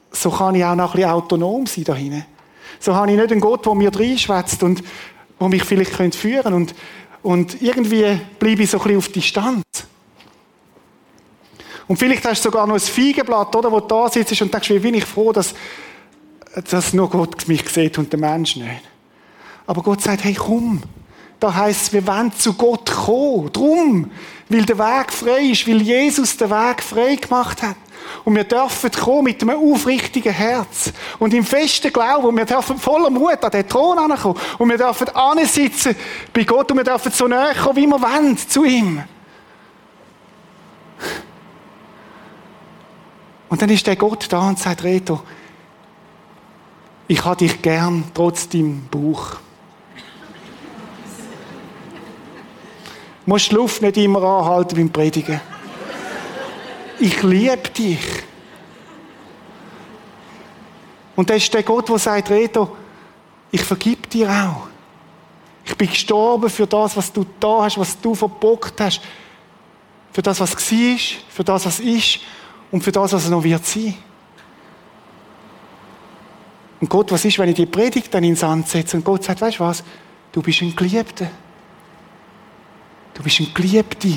so 0.10 0.32
kann 0.32 0.56
ich 0.56 0.64
auch 0.64 0.76
noch 0.76 0.92
ein 0.92 0.96
bisschen 0.96 1.12
autonom 1.12 1.66
sein 1.66 1.84
da 1.84 1.94
hinten. 1.94 2.26
So 2.80 2.96
habe 2.96 3.12
ich 3.12 3.18
nicht 3.18 3.34
einen 3.34 3.42
Gott, 3.42 3.66
der 3.66 3.76
mir 3.76 3.94
reinschwätzt 3.94 4.64
und 4.64 4.82
der 5.42 5.50
mich 5.50 5.66
vielleicht 5.66 6.16
führen 6.16 6.44
könnte. 6.44 6.56
Und, 6.56 6.76
und 7.22 7.62
irgendwie 7.62 8.18
bleibe 8.40 8.64
ich 8.64 8.70
so 8.70 8.78
ein 8.78 8.84
bisschen 8.84 8.98
auf 8.98 9.10
Distanz. 9.10 9.90
Und 11.90 11.98
vielleicht 11.98 12.24
hast 12.24 12.46
du 12.46 12.52
sogar 12.52 12.68
noch 12.68 12.76
ein 12.76 12.80
Feigenblatt, 12.80 13.56
oder, 13.56 13.72
wo 13.72 13.80
du 13.80 13.88
da 13.88 14.08
sitzt 14.08 14.40
und 14.44 14.54
denkst, 14.54 14.70
wie 14.70 14.78
bin 14.78 14.94
ich 14.94 15.06
froh, 15.06 15.32
dass, 15.32 15.56
dass 16.70 16.94
nur 16.94 17.10
Gott 17.10 17.48
mich 17.48 17.68
sieht 17.68 17.98
und 17.98 18.14
der 18.14 18.20
Mensch 18.20 18.58
nicht. 18.58 18.84
Aber 19.66 19.82
Gott 19.82 20.04
sagt, 20.04 20.24
hey, 20.24 20.36
komm. 20.36 20.84
Da 21.40 21.52
heißt 21.52 21.82
es, 21.82 21.94
wir 21.94 22.06
wollen 22.06 22.32
zu 22.34 22.54
Gott 22.54 22.92
kommen. 22.92 23.52
Drum. 23.52 24.12
Weil 24.50 24.66
der 24.66 24.78
Weg 24.78 25.12
frei 25.12 25.42
ist, 25.46 25.68
weil 25.68 25.82
Jesus 25.82 26.38
den 26.38 26.52
Weg 26.52 26.84
frei 26.84 27.16
gemacht 27.16 27.64
hat. 27.64 27.78
Und 28.24 28.36
wir 28.36 28.44
dürfen 28.44 28.92
kommen 28.92 29.24
mit 29.24 29.42
einem 29.42 29.58
aufrichtigen 29.58 30.34
Herz. 30.34 30.94
Und 31.18 31.34
im 31.34 31.44
festen 31.44 31.92
Glauben. 31.92 32.28
Und 32.28 32.38
wir 32.38 32.46
dürfen 32.46 32.78
voller 32.78 33.10
Mut 33.10 33.44
an 33.44 33.50
den 33.50 33.68
Thron 33.68 33.98
ankommen. 33.98 34.38
Und 34.60 34.70
wir 34.70 34.78
dürfen 34.78 35.08
sitzen 35.46 35.96
bei 36.34 36.44
Gott. 36.44 36.70
Und 36.70 36.78
wir 36.78 36.84
dürfen 36.84 37.12
so 37.12 37.28
näher 37.28 37.56
kommen, 37.56 37.78
wie 37.78 37.88
wir 37.88 38.00
wollen, 38.00 38.38
zu 38.38 38.64
ihm. 38.64 39.02
Und 43.50 43.62
dann 43.62 43.70
ist 43.70 43.86
der 43.88 43.96
Gott 43.96 44.28
da 44.30 44.48
und 44.48 44.60
sagt, 44.60 44.84
Reto, 44.84 45.22
ich 47.08 47.24
habe 47.26 47.38
dich 47.38 47.62
gern, 47.62 48.04
trotz 48.14 48.48
deinem 48.48 48.88
Bauch. 48.90 49.32
Du 53.26 53.34
musst 53.34 53.52
die 53.52 53.56
Luft 53.56 53.82
nicht 53.82 53.98
immer 53.98 54.24
anhalten 54.24 54.76
beim 54.76 54.92
Predigen 54.92 55.42
ich 57.00 57.24
liebe 57.24 57.70
dich. 57.70 58.00
Und 61.16 61.30
das 61.30 61.38
ist 61.38 61.54
der 61.54 61.64
Gott, 61.64 61.90
der 61.90 61.98
sagt, 61.98 62.30
Reto, 62.30 62.76
ich 63.52 63.62
vergib 63.62 64.10
dir 64.10 64.30
auch. 64.30 64.68
Ich 65.66 65.76
bin 65.76 65.90
gestorben 65.90 66.50
für 66.50 66.68
das, 66.68 66.96
was 66.96 67.12
du 67.12 67.26
da 67.40 67.64
hast, 67.64 67.78
was 67.78 68.00
du 68.00 68.16
verbockt 68.16 68.80
hast. 68.80 69.02
Für 70.12 70.22
das, 70.22 70.40
was 70.40 70.56
war, 70.56 70.98
für 71.30 71.44
das, 71.44 71.66
was 71.66 71.80
ist 71.80 72.20
und 72.72 72.84
für 72.84 72.92
das, 72.92 73.14
was 73.14 73.30
noch 73.30 73.44
wird 73.44 73.66
sein. 73.66 73.96
Und 76.82 76.90
Gott, 76.90 77.12
was 77.12 77.26
ist, 77.26 77.38
wenn 77.40 77.50
ich 77.50 77.56
die 77.56 77.66
Predigt 77.66 78.14
dann 78.14 78.24
ins 78.24 78.40
Sand 78.40 78.68
setze 78.68 78.98
und 78.98 79.04
Gott 79.04 79.24
sagt, 79.24 79.42
weißt 79.42 79.60
du 79.60 79.64
was? 79.64 79.84
Du 80.32 80.42
bist 80.42 80.62
ein 80.62 80.76
Geliebter. 80.76 81.30
Du 83.14 83.24
bist 83.24 83.40
ein 83.40 83.54
Geliebter. 83.54 84.10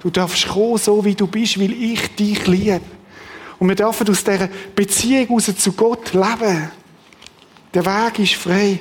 Du 0.00 0.10
darfst 0.10 0.48
kommen, 0.48 0.78
so 0.78 1.04
wie 1.04 1.14
du 1.14 1.26
bist, 1.26 1.60
weil 1.60 1.72
ich 1.72 2.14
dich 2.16 2.46
liebe. 2.46 2.80
Und 3.58 3.68
wir 3.68 3.76
dürfen 3.76 4.08
aus 4.08 4.24
dieser 4.24 4.48
Beziehung 4.74 5.28
raus 5.28 5.50
zu 5.56 5.72
Gott 5.72 6.12
leben. 6.12 6.70
Der 7.72 7.84
Weg 7.86 8.18
ist 8.18 8.34
frei. 8.34 8.80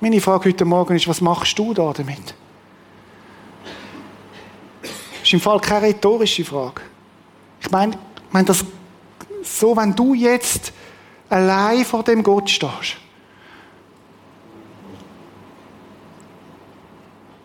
Meine 0.00 0.20
Frage 0.20 0.48
heute 0.48 0.64
Morgen 0.64 0.96
ist, 0.96 1.08
was 1.08 1.20
machst 1.20 1.58
du 1.58 1.74
da 1.74 1.92
damit? 1.92 2.34
Ist 5.32 5.36
im 5.36 5.40
Fall 5.40 5.60
keine 5.60 5.86
rhetorische 5.86 6.44
Frage. 6.44 6.82
Ich 7.58 7.70
meine, 7.70 7.94
ich 7.94 8.32
meine 8.32 8.44
das 8.44 8.62
so, 9.42 9.74
wenn 9.74 9.94
du 9.94 10.12
jetzt 10.12 10.74
allein 11.30 11.86
vor 11.86 12.02
dem 12.02 12.22
Gott 12.22 12.50
stehst 12.50 12.98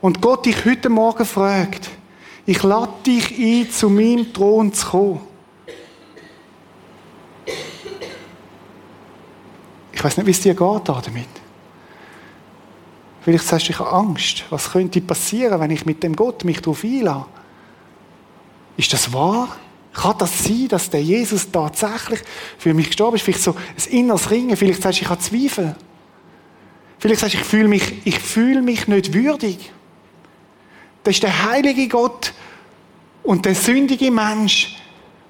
und 0.01 0.21
Gott 0.21 0.45
dich 0.45 0.65
heute 0.65 0.89
Morgen 0.89 1.23
fragt, 1.23 1.89
ich 2.45 2.61
lade 2.61 2.91
dich 3.05 3.31
ein, 3.39 3.71
zu 3.71 3.89
meinem 3.89 4.33
Thron 4.33 4.73
zu 4.73 4.85
kommen. 4.87 5.21
Ich 9.93 10.03
weiß 10.03 10.17
nicht, 10.17 10.25
wie 10.25 10.31
es 10.31 10.41
dir 10.41 10.55
geht 10.55 10.89
damit. 10.89 11.29
Vielleicht 13.21 13.45
sagst 13.45 13.69
du, 13.69 13.71
ich 13.71 13.79
habe 13.79 13.93
Angst. 13.93 14.43
Was 14.49 14.73
könnte 14.73 14.99
passieren, 14.99 15.57
wenn 15.61 15.71
ich 15.71 15.85
mit 15.85 16.03
dem 16.03 16.17
Gott 16.17 16.43
mich 16.43 16.61
darauf 16.61 16.83
einlasse? 16.83 17.27
Ist 18.77 18.93
das 18.93 19.11
wahr? 19.11 19.57
Kann 19.93 20.15
das 20.19 20.43
sein, 20.43 20.67
dass 20.69 20.89
der 20.91 21.01
Jesus 21.01 21.49
tatsächlich 21.51 22.19
für 22.59 22.73
mich 22.73 22.87
gestorben 22.87 23.15
ist? 23.15 23.23
Vielleicht 23.23 23.41
so 23.41 23.51
ein 23.53 23.91
inneres 23.91 24.29
Ringen. 24.29 24.55
Vielleicht 24.55 24.83
sagst 24.83 24.99
du, 24.99 25.03
ich 25.03 25.09
habe 25.09 25.19
Zweifel. 25.19 25.75
Vielleicht 26.99 27.19
sagst 27.19 27.33
du, 27.33 27.39
ich 27.39 27.43
fühle 27.43 27.67
mich, 27.67 28.05
ich 28.05 28.19
fühle 28.19 28.61
mich 28.61 28.87
nicht 28.87 29.13
würdig. 29.13 29.71
Das 31.03 31.15
ist 31.15 31.23
der 31.23 31.51
heilige 31.51 31.87
Gott 31.87 32.33
und 33.23 33.45
der 33.45 33.55
sündige 33.55 34.11
Mensch. 34.11 34.77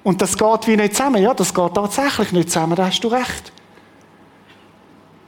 Und 0.04 0.20
das 0.20 0.36
geht 0.36 0.66
wie 0.66 0.76
nicht 0.76 0.94
zusammen. 0.94 1.22
Ja, 1.22 1.32
das 1.32 1.54
geht 1.54 1.74
tatsächlich 1.74 2.32
nicht 2.32 2.50
zusammen. 2.50 2.76
Da 2.76 2.86
hast 2.86 3.00
du 3.00 3.08
recht. 3.08 3.52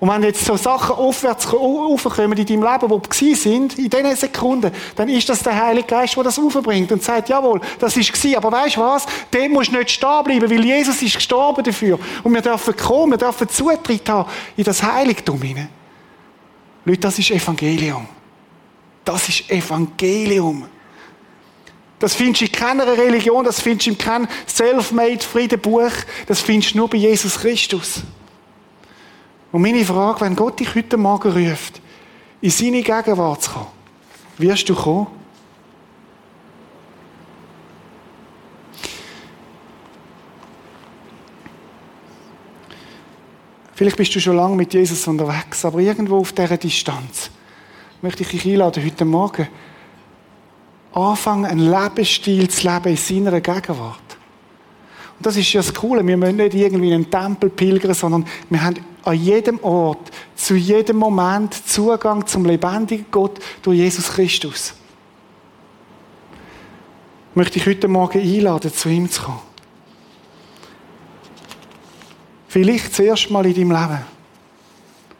Und 0.00 0.08
wenn 0.08 0.22
jetzt 0.22 0.46
so 0.46 0.56
Sachen 0.56 0.96
aufwärts 0.96 1.46
aufkommen 1.46 2.38
in 2.38 2.46
deinem 2.46 2.62
Leben, 2.62 3.02
die 3.20 3.34
sind, 3.34 3.78
in 3.78 3.90
diesen 3.90 4.16
Sekunden, 4.16 4.72
dann 4.96 5.10
ist 5.10 5.28
das 5.28 5.42
der 5.42 5.62
Heilige 5.62 5.88
Geist, 5.88 6.16
der 6.16 6.24
das 6.24 6.38
aufbringt 6.38 6.90
und 6.90 7.02
sagt, 7.02 7.28
jawohl, 7.28 7.60
das 7.78 7.98
ist 7.98 8.10
gewesen. 8.10 8.36
Aber 8.36 8.50
weißt 8.50 8.76
du 8.76 8.80
was? 8.80 9.04
Dem 9.32 9.52
musst 9.52 9.70
du 9.70 9.76
nicht 9.76 9.90
stehen 9.90 10.24
bleiben, 10.24 10.50
weil 10.50 10.64
Jesus 10.64 11.02
ist 11.02 11.16
gestorben 11.16 11.62
dafür. 11.62 11.98
Und 12.24 12.32
wir 12.32 12.40
dürfen 12.40 12.74
kommen, 12.74 13.12
wir 13.12 13.18
dürfen 13.18 13.46
Zutritt 13.50 14.08
haben 14.08 14.30
in 14.56 14.64
das 14.64 14.82
Heiligtum 14.82 15.40
hinein. 15.42 15.68
Leute, 16.86 17.00
das 17.00 17.18
ist 17.18 17.30
Evangelium. 17.30 18.08
Das 19.04 19.28
ist 19.28 19.50
Evangelium. 19.50 20.64
Das 21.98 22.14
findest 22.14 22.40
du 22.40 22.44
in 22.46 22.52
keiner 22.52 22.86
Religion, 22.86 23.44
das 23.44 23.60
findest 23.60 23.86
du 23.86 23.90
in 23.90 23.98
keinem 23.98 24.28
Self-Made 24.48 25.20
Friedenbuch, 25.20 25.92
das 26.26 26.40
findest 26.40 26.72
du 26.72 26.78
nur 26.78 26.88
bei 26.88 26.96
Jesus 26.96 27.38
Christus. 27.38 28.02
Und 29.52 29.62
meine 29.62 29.84
Frage, 29.84 30.20
wenn 30.20 30.36
Gott 30.36 30.60
dich 30.60 30.74
heute 30.74 30.96
Morgen 30.96 31.32
ruft, 31.32 31.80
in 32.40 32.50
seine 32.50 32.82
Gegenwart 32.82 33.42
zu 33.42 33.50
kommen, 33.50 33.66
wirst 34.38 34.68
du 34.68 34.74
kommen? 34.74 35.08
Vielleicht 43.74 43.96
bist 43.96 44.14
du 44.14 44.20
schon 44.20 44.36
lange 44.36 44.56
mit 44.56 44.74
Jesus 44.74 45.08
unterwegs, 45.08 45.64
aber 45.64 45.78
irgendwo 45.78 46.18
auf 46.18 46.32
dieser 46.32 46.58
Distanz 46.58 47.30
möchte 48.02 48.22
ich 48.22 48.28
dich 48.28 48.46
einladen, 48.46 48.84
heute 48.84 49.04
Morgen 49.06 49.48
anfangen, 50.92 51.46
einen 51.46 51.70
Lebensstil 51.70 52.48
zu 52.48 52.68
leben 52.68 52.90
in 52.90 52.96
seiner 52.96 53.40
Gegenwart. 53.40 53.98
Und 55.16 55.26
das 55.26 55.36
ist 55.36 55.52
ja 55.52 55.62
das 55.62 55.72
Coole. 55.72 56.06
Wir 56.06 56.16
müssen 56.16 56.36
nicht 56.36 56.54
irgendwie 56.54 56.88
in 56.88 56.94
einen 56.94 57.10
Tempel 57.10 57.50
pilgern, 57.50 57.94
sondern 57.94 58.26
wir 58.48 58.62
haben 58.62 58.76
an 59.04 59.14
jedem 59.14 59.62
Ort, 59.62 60.10
zu 60.34 60.54
jedem 60.54 60.96
Moment 60.96 61.54
Zugang 61.68 62.26
zum 62.26 62.44
lebendigen 62.44 63.06
Gott 63.10 63.38
durch 63.62 63.78
Jesus 63.78 64.10
Christus. 64.12 64.74
Möchte 67.34 67.58
ich 67.58 67.66
heute 67.66 67.88
Morgen 67.88 68.20
einladen, 68.20 68.72
zu 68.72 68.88
ihm 68.88 69.10
zu 69.10 69.22
kommen. 69.22 69.40
Vielleicht 72.48 72.94
zuerst 72.94 73.30
mal 73.30 73.46
in 73.46 73.54
deinem 73.54 73.70
Leben. 73.70 74.00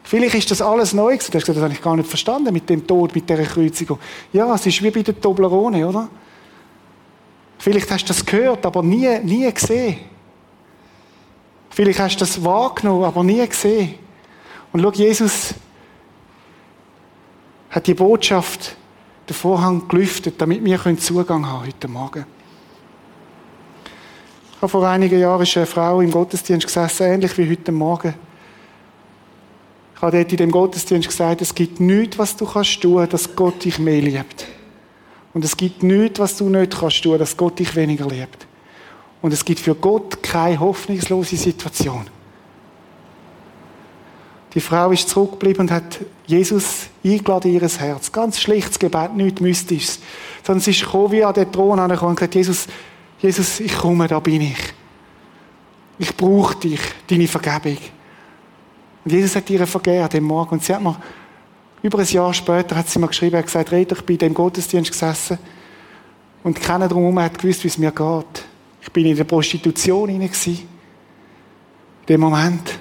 Vielleicht 0.03 0.35
ist 0.35 0.51
das 0.51 0.61
alles 0.61 0.91
neu 0.91 1.13
gewesen. 1.13 1.31
Du 1.31 1.37
hast 1.37 1.45
gesagt, 1.45 1.55
das 1.55 1.63
habe 1.63 1.73
ich 1.73 1.81
gar 1.81 1.95
nicht 1.95 2.09
verstanden 2.09 2.51
mit 2.51 2.69
dem 2.69 2.85
Tod, 2.85 3.15
mit 3.15 3.29
dieser 3.29 3.43
Kreuzigung. 3.43 3.97
Ja, 4.33 4.53
es 4.53 4.65
ist 4.65 4.83
wie 4.83 4.91
bei 4.91 5.01
der 5.01 5.19
Toblerone, 5.19 5.87
oder? 5.87 6.09
Vielleicht 7.57 7.89
hast 7.89 8.03
du 8.03 8.07
das 8.09 8.25
gehört, 8.25 8.65
aber 8.65 8.83
nie, 8.83 9.19
nie 9.19 9.49
gesehen. 9.53 10.10
Vielleicht 11.71 11.99
hast 11.99 12.17
du 12.17 12.19
das 12.19 12.43
wahrgenommen, 12.43 13.05
aber 13.05 13.23
nie 13.23 13.47
gesehen. 13.47 13.95
Und 14.73 14.81
schau, 14.81 14.91
Jesus 14.91 15.53
hat 17.69 17.87
die 17.87 17.93
Botschaft, 17.93 18.75
den 19.27 19.33
Vorhang 19.33 19.87
gelüftet, 19.87 20.35
damit 20.39 20.63
wir 20.63 20.97
Zugang 20.97 21.47
haben 21.47 21.65
heute 21.65 21.87
Morgen. 21.87 22.25
Ich 24.51 24.57
habe 24.61 24.69
vor 24.69 24.87
einigen 24.87 25.19
Jahren 25.19 25.47
eine 25.55 25.65
Frau 25.65 26.01
im 26.01 26.11
Gottesdienst 26.11 26.67
gesessen, 26.67 27.03
ähnlich 27.03 27.37
wie 27.37 27.49
heute 27.49 27.71
Morgen. 27.71 28.13
Ich 29.95 30.01
habe 30.01 30.17
dort 30.17 30.31
in 30.31 30.37
dem 30.37 30.51
Gottesdienst 30.51 31.07
gesagt, 31.07 31.41
es 31.41 31.55
gibt 31.55 31.79
nichts, 31.79 32.17
was 32.17 32.35
du 32.35 32.45
kannst 32.45 32.81
tun, 32.81 33.07
dass 33.09 33.35
Gott 33.35 33.63
dich 33.63 33.79
mehr 33.79 34.01
liebt. 34.01 34.45
Und 35.33 35.45
es 35.45 35.55
gibt 35.55 35.83
nichts, 35.83 36.19
was 36.19 36.35
du 36.37 36.49
nicht 36.49 36.77
kannst 36.77 37.01
tun, 37.01 37.17
dass 37.17 37.37
Gott 37.37 37.59
dich 37.59 37.75
weniger 37.75 38.07
liebt. 38.07 38.45
Und 39.21 39.33
es 39.33 39.45
gibt 39.45 39.59
für 39.59 39.75
Gott 39.75 40.21
keine 40.23 40.59
hoffnungslose 40.59 41.35
Situation. 41.37 42.05
Die 44.53 44.59
Frau 44.59 44.91
ist 44.91 45.07
zurückgeblieben 45.07 45.61
und 45.61 45.71
hat 45.71 45.99
Jesus 46.25 46.87
eingeladen 47.03 47.51
in 47.53 47.61
ihr 47.61 47.69
Herz. 47.69 48.11
Ganz 48.11 48.39
schlichtes 48.39 48.79
Gebet, 48.79 49.15
nichts 49.15 49.39
Mystisches. 49.39 49.99
Sondern 50.43 50.61
sie 50.61 50.71
ist 50.71 50.81
gekommen 50.81 51.11
wie 51.11 51.23
an 51.23 51.33
den 51.33 51.51
Thron 51.51 51.79
angekommen 51.79 52.11
und 52.11 52.15
gesagt, 52.17 52.35
Jesus, 52.35 52.67
Jesus, 53.19 53.59
ich 53.59 53.77
komme, 53.77 54.07
da 54.07 54.19
bin 54.19 54.41
ich. 54.41 54.57
Ich 55.99 56.17
brauche 56.17 56.55
dich, 56.55 56.81
deine 57.07 57.27
Vergebung. 57.27 57.77
Und 59.05 59.11
Jesus 59.11 59.35
hat 59.35 59.49
ihr 59.49 59.65
vergeben 59.65 60.03
an 60.03 60.09
dem 60.09 60.23
Morgen. 60.23 60.55
Und 60.55 60.63
sie 60.63 60.73
hat 60.73 60.81
mir 60.81 60.97
über 61.81 61.99
ein 61.99 62.05
Jahr 62.05 62.33
später 62.33 62.75
hat 62.75 62.89
sie 62.89 62.99
mir 62.99 63.07
geschrieben, 63.07 63.37
hat 63.37 63.45
gesagt, 63.45 63.71
Red, 63.71 63.91
ich 63.91 64.01
bin 64.01 64.15
in 64.15 64.19
dem 64.19 64.33
Gottesdienst 64.33 64.91
gesessen 64.91 65.39
und 66.43 66.59
keiner 66.59 66.87
drumherum 66.87 67.19
hat 67.19 67.39
gewusst, 67.39 67.63
wie 67.63 67.69
es 67.69 67.77
mir 67.77 67.91
geht. 67.91 68.45
Ich 68.81 68.91
bin 68.91 69.05
in 69.05 69.15
der 69.15 69.23
Prostitution 69.23 70.09
hinein 70.09 70.31
in 70.45 70.57
dem 72.07 72.21
Moment. 72.21 72.79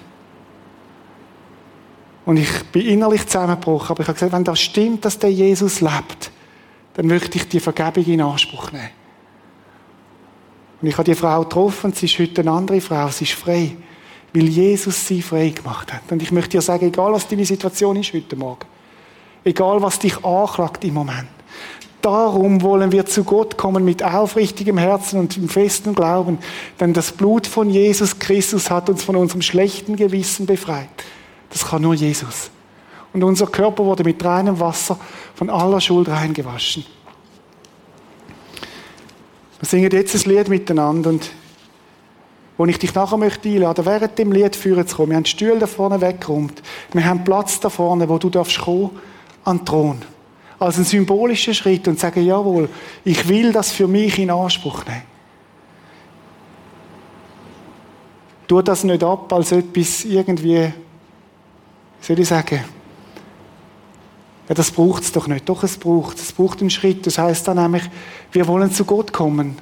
Und 2.24 2.36
ich 2.36 2.64
bin 2.72 2.86
innerlich 2.86 3.26
zusammengebrochen, 3.26 3.90
aber 3.90 4.02
ich 4.02 4.08
habe 4.08 4.14
gesagt, 4.14 4.32
wenn 4.32 4.44
das 4.44 4.60
stimmt, 4.60 5.04
dass 5.04 5.18
der 5.18 5.32
Jesus 5.32 5.80
lebt, 5.80 6.30
dann 6.94 7.06
möchte 7.06 7.38
ich 7.38 7.48
die 7.48 7.60
Vergebung 7.60 8.04
in 8.04 8.20
Anspruch 8.20 8.72
nehmen. 8.72 8.90
Und 10.80 10.88
ich 10.88 10.94
habe 10.94 11.04
die 11.04 11.14
Frau 11.14 11.40
getroffen 11.40 11.92
sie 11.92 12.06
ist 12.06 12.18
heute 12.18 12.40
eine 12.40 12.52
andere 12.52 12.80
Frau, 12.80 13.08
sie 13.08 13.24
ist 13.24 13.34
frei, 13.34 13.76
weil 14.32 14.44
Jesus 14.44 15.06
sie 15.06 15.20
frei 15.20 15.50
gemacht 15.50 15.92
hat. 15.92 16.10
Und 16.10 16.22
ich 16.22 16.32
möchte 16.32 16.50
dir 16.50 16.62
sagen, 16.62 16.86
egal 16.86 17.12
was 17.12 17.28
deine 17.28 17.44
Situation 17.44 17.96
ist 17.96 18.14
heute 18.14 18.36
Morgen, 18.36 18.66
Egal, 19.44 19.80
was 19.80 19.98
dich 19.98 20.22
anklagt 20.24 20.84
im 20.84 20.94
Moment. 20.94 21.28
Darum 22.02 22.62
wollen 22.62 22.92
wir 22.92 23.04
zu 23.04 23.24
Gott 23.24 23.58
kommen 23.58 23.84
mit 23.84 24.02
aufrichtigem 24.02 24.78
Herzen 24.78 25.20
und 25.20 25.36
im 25.36 25.48
festen 25.48 25.94
Glauben, 25.94 26.38
denn 26.78 26.94
das 26.94 27.12
Blut 27.12 27.46
von 27.46 27.68
Jesus 27.68 28.18
Christus 28.18 28.70
hat 28.70 28.88
uns 28.88 29.02
von 29.02 29.16
unserem 29.16 29.42
schlechten 29.42 29.96
Gewissen 29.96 30.46
befreit. 30.46 30.88
Das 31.50 31.66
kann 31.66 31.82
nur 31.82 31.94
Jesus. 31.94 32.50
Und 33.12 33.22
unser 33.22 33.46
Körper 33.46 33.84
wurde 33.84 34.04
mit 34.04 34.24
reinem 34.24 34.60
Wasser 34.60 34.98
von 35.34 35.50
aller 35.50 35.80
Schuld 35.80 36.08
reingewaschen. 36.08 36.86
Wir 39.58 39.68
singen 39.68 39.90
jetzt 39.90 40.14
ein 40.14 40.30
Lied 40.30 40.48
miteinander 40.48 41.10
und 41.10 41.30
wo 42.56 42.64
ich 42.66 42.78
dich 42.78 42.94
nachher 42.94 43.16
möchte 43.16 43.48
einladen, 43.48 43.84
während 43.84 44.18
dem 44.18 44.32
Lied 44.32 44.56
führen 44.56 44.86
zu 44.86 44.96
kommen. 44.96 45.10
Wir 45.10 45.16
haben 45.16 45.26
Stühle 45.26 45.58
da 45.58 45.66
vorne 45.66 46.00
weggeräumt. 46.00 46.62
Wir 46.92 47.04
haben 47.04 47.24
Platz 47.24 47.60
da 47.60 47.68
vorne, 47.68 48.08
wo 48.08 48.16
du 48.18 48.30
darfst 48.30 48.58
kommen 48.60 48.90
an 49.44 49.58
den 49.58 49.66
Thron. 49.66 50.02
Als 50.60 50.78
ein 50.78 50.84
symbolischer 50.84 51.54
Schritt 51.54 51.88
und 51.88 51.98
sagen, 51.98 52.24
jawohl, 52.24 52.68
ich 53.04 53.26
will 53.26 53.52
das 53.52 53.72
für 53.72 53.88
mich 53.88 54.16
in 54.20 54.30
Anspruch 54.30 54.84
nehmen. 54.84 55.02
Tu 58.46 58.62
das 58.62 58.84
nicht 58.84 59.02
ab 59.02 59.32
als 59.32 59.50
etwas 59.50 60.04
irgendwie 60.04 60.72
soll 62.00 62.18
ich 62.18 62.28
sagen? 62.28 62.64
Ja, 64.48 64.54
das 64.54 64.70
braucht 64.70 65.02
es 65.02 65.12
doch 65.12 65.26
nicht. 65.26 65.48
Doch, 65.48 65.62
es 65.62 65.76
braucht 65.76 66.18
es. 66.18 66.32
braucht 66.32 66.60
einen 66.60 66.70
Schritt. 66.70 67.06
Das 67.06 67.18
heißt 67.18 67.46
dann 67.46 67.58
nämlich, 67.58 67.84
wir 68.32 68.46
wollen 68.46 68.72
zu 68.72 68.84
Gott 68.84 69.12
kommen. 69.12 69.56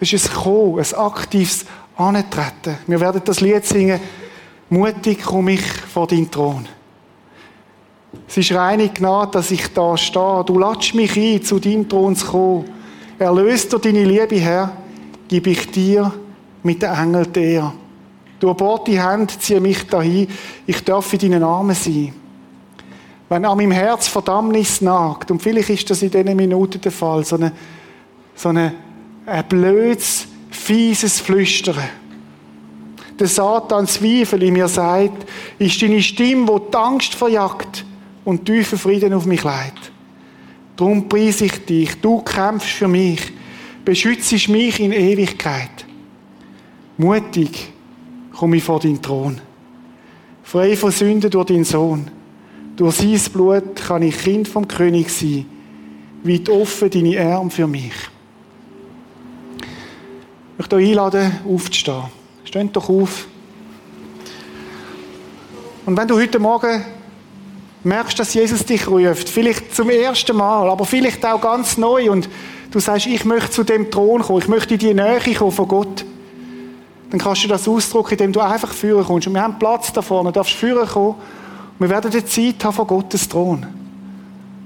Das 0.00 0.12
ist 0.12 0.30
ein 0.30 0.34
Kommen, 0.34 0.78
ein 0.80 0.94
aktives 0.94 1.64
Antreten. 1.96 2.78
Wir 2.86 2.98
werden 2.98 3.22
das 3.24 3.40
Lied 3.40 3.64
singen, 3.64 4.00
mutig 4.68 5.22
komme 5.22 5.52
ich 5.52 5.62
vor 5.62 6.06
deinen 6.06 6.30
Thron. 6.30 6.66
Es 8.32 8.38
ist 8.38 8.54
reine 8.54 8.88
Gnade, 8.88 9.32
dass 9.32 9.50
ich 9.50 9.74
da 9.74 9.94
stehe. 9.94 10.42
Du 10.46 10.58
latsch 10.58 10.94
mich 10.94 11.18
ein, 11.18 11.42
zu 11.42 11.58
deinem 11.58 11.86
Thron 11.86 12.16
zu 12.16 12.26
kommen. 12.28 12.64
Erlöst 13.18 13.70
durch 13.70 13.82
deine 13.82 14.04
Liebe, 14.04 14.36
Herr, 14.36 14.72
gebe 15.28 15.50
ich 15.50 15.70
dir 15.70 16.10
mit 16.62 16.80
den 16.80 16.94
Engeln 16.94 17.30
der. 17.30 17.74
Du 18.40 18.48
erbohrte 18.48 18.92
Hände, 18.92 19.34
ziehe 19.38 19.60
mich 19.60 19.86
dahin. 19.86 20.28
Ich 20.66 20.82
darf 20.82 21.12
in 21.12 21.18
deinen 21.18 21.42
Armen 21.42 21.76
sein. 21.76 22.14
Wenn 23.28 23.44
an 23.44 23.54
meinem 23.58 23.72
Herz 23.72 24.08
Verdammnis 24.08 24.80
nagt, 24.80 25.30
und 25.30 25.42
vielleicht 25.42 25.68
ist 25.68 25.90
das 25.90 26.00
in 26.00 26.10
diesen 26.10 26.34
Minuten 26.34 26.80
der 26.80 26.90
Fall, 26.90 27.26
so 27.26 27.36
eine, 27.36 27.52
so 28.34 28.48
eine, 28.48 28.72
ein 29.26 29.44
blödes, 29.46 30.26
fieses 30.50 31.20
Flüstern. 31.20 31.76
Der 33.20 33.26
Satan 33.26 33.86
Zweifel 33.86 34.42
in 34.42 34.54
mir 34.54 34.68
sagt, 34.68 35.26
ist 35.58 35.82
deine 35.82 36.00
Stimme, 36.00 36.48
wo 36.48 36.58
die 36.58 36.74
Angst 36.74 37.14
verjagt 37.14 37.84
und 38.24 38.44
tiefen 38.44 38.78
Frieden 38.78 39.12
auf 39.12 39.26
mich 39.26 39.42
leitet. 39.42 39.92
Darum 40.76 41.08
preise 41.08 41.44
ich 41.46 41.64
dich. 41.64 42.00
Du 42.00 42.20
kämpfst 42.20 42.70
für 42.70 42.88
mich. 42.88 43.20
Beschützest 43.84 44.48
mich 44.48 44.80
in 44.80 44.92
Ewigkeit. 44.92 45.84
Mutig 46.96 47.72
komme 48.32 48.56
ich 48.56 48.64
vor 48.64 48.80
deinen 48.80 49.02
Thron. 49.02 49.40
Frei 50.42 50.76
von 50.76 50.90
Sünden 50.90 51.30
durch 51.30 51.46
deinen 51.46 51.64
Sohn. 51.64 52.10
Durch 52.76 52.96
sein 52.96 53.20
Blut 53.32 53.76
kann 53.76 54.02
ich 54.02 54.18
Kind 54.18 54.48
vom 54.48 54.66
König 54.66 55.10
sein. 55.10 55.46
Weit 56.24 56.48
offen 56.48 56.90
deine 56.90 57.20
Arme 57.20 57.50
für 57.50 57.66
mich. 57.66 57.92
Ich 60.52 60.58
möchte 60.58 60.76
euch 60.76 60.88
einladen, 60.88 61.32
aufzustehen. 61.46 62.04
Steht 62.44 62.74
doch 62.76 62.88
auf. 62.88 63.26
Und 65.84 65.96
wenn 65.96 66.06
du 66.06 66.16
heute 66.16 66.38
Morgen 66.38 66.84
merkst, 67.84 68.18
dass 68.18 68.34
Jesus 68.34 68.64
dich 68.64 68.86
ruft, 68.86 69.28
vielleicht 69.28 69.74
zum 69.74 69.90
ersten 69.90 70.36
Mal, 70.36 70.68
aber 70.70 70.84
vielleicht 70.84 71.24
auch 71.26 71.40
ganz 71.40 71.76
neu 71.76 72.10
und 72.10 72.28
du 72.70 72.80
sagst, 72.80 73.06
ich 73.06 73.24
möchte 73.24 73.50
zu 73.50 73.64
dem 73.64 73.90
Thron 73.90 74.22
kommen, 74.22 74.40
ich 74.40 74.48
möchte 74.48 74.74
in 74.74 74.80
die 74.80 74.94
Nähe 74.94 75.20
kommen 75.36 75.52
von 75.52 75.68
Gott, 75.68 76.04
dann 77.10 77.20
kannst 77.20 77.44
du 77.44 77.48
das 77.48 77.68
ausdrücken, 77.68 78.12
indem 78.12 78.32
du 78.32 78.40
einfach 78.40 78.72
führen 78.72 79.04
kommst. 79.04 79.26
Und 79.26 79.34
wir 79.34 79.42
haben 79.42 79.58
Platz 79.58 79.92
da 79.92 80.00
vorne, 80.00 80.30
du 80.30 80.32
darfst 80.32 80.54
führen 80.54 80.88
kommen. 80.88 81.16
Und 81.78 81.80
wir 81.80 81.90
werden 81.90 82.10
die 82.10 82.24
Zeit 82.24 82.64
haben 82.64 82.72
von 82.72 82.86
Gottes 82.86 83.28
Thron. 83.28 83.66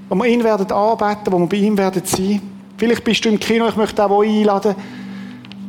Wo 0.07 0.15
wir 0.15 0.25
ihn 0.27 0.41
werden 0.45 0.71
arbeiten, 0.71 1.29
wo 1.29 1.39
wir 1.39 1.47
bei 1.47 1.57
ihm 1.57 1.77
werden 1.77 2.03
sein. 2.05 2.41
Vielleicht 2.77 3.03
bist 3.03 3.25
du 3.25 3.29
im 3.29 3.37
Kino, 3.37 3.67
ich 3.67 3.75
möchte 3.75 4.05
auch 4.05 4.11
euch 4.11 4.29
einladen, 4.29 4.75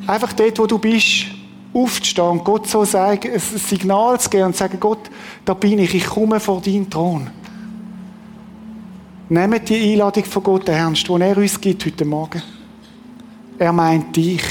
einfach 0.07 0.33
dort, 0.35 0.57
wo 0.61 0.67
du 0.67 0.79
bist, 0.79 1.27
aufzustehen 1.75 2.29
und 2.29 2.45
Gott 2.45 2.69
so 2.69 2.85
sagen, 2.85 3.33
ein 3.33 3.41
Signal 3.41 4.21
zu 4.21 4.31
geben 4.31 4.45
und 4.45 4.53
zu 4.53 4.61
sagen, 4.61 4.79
Gott, 4.79 5.11
da 5.45 5.55
bin 5.55 5.81
ich, 5.81 5.95
ich 5.95 6.07
komme 6.07 6.39
vor 6.39 6.61
deinen 6.61 6.89
Thron. 6.89 7.29
Nehmt 9.31 9.69
die 9.69 9.93
Einladung 9.93 10.25
von 10.25 10.43
Gott 10.43 10.69
ernst, 10.71 11.07
die 11.07 11.21
er 11.21 11.37
uns 11.37 11.61
gibt 11.61 11.85
heute 11.85 12.07
Morgen. 12.07 12.43
Er 13.59 13.73
meint 13.73 14.17
dich. 14.17 14.43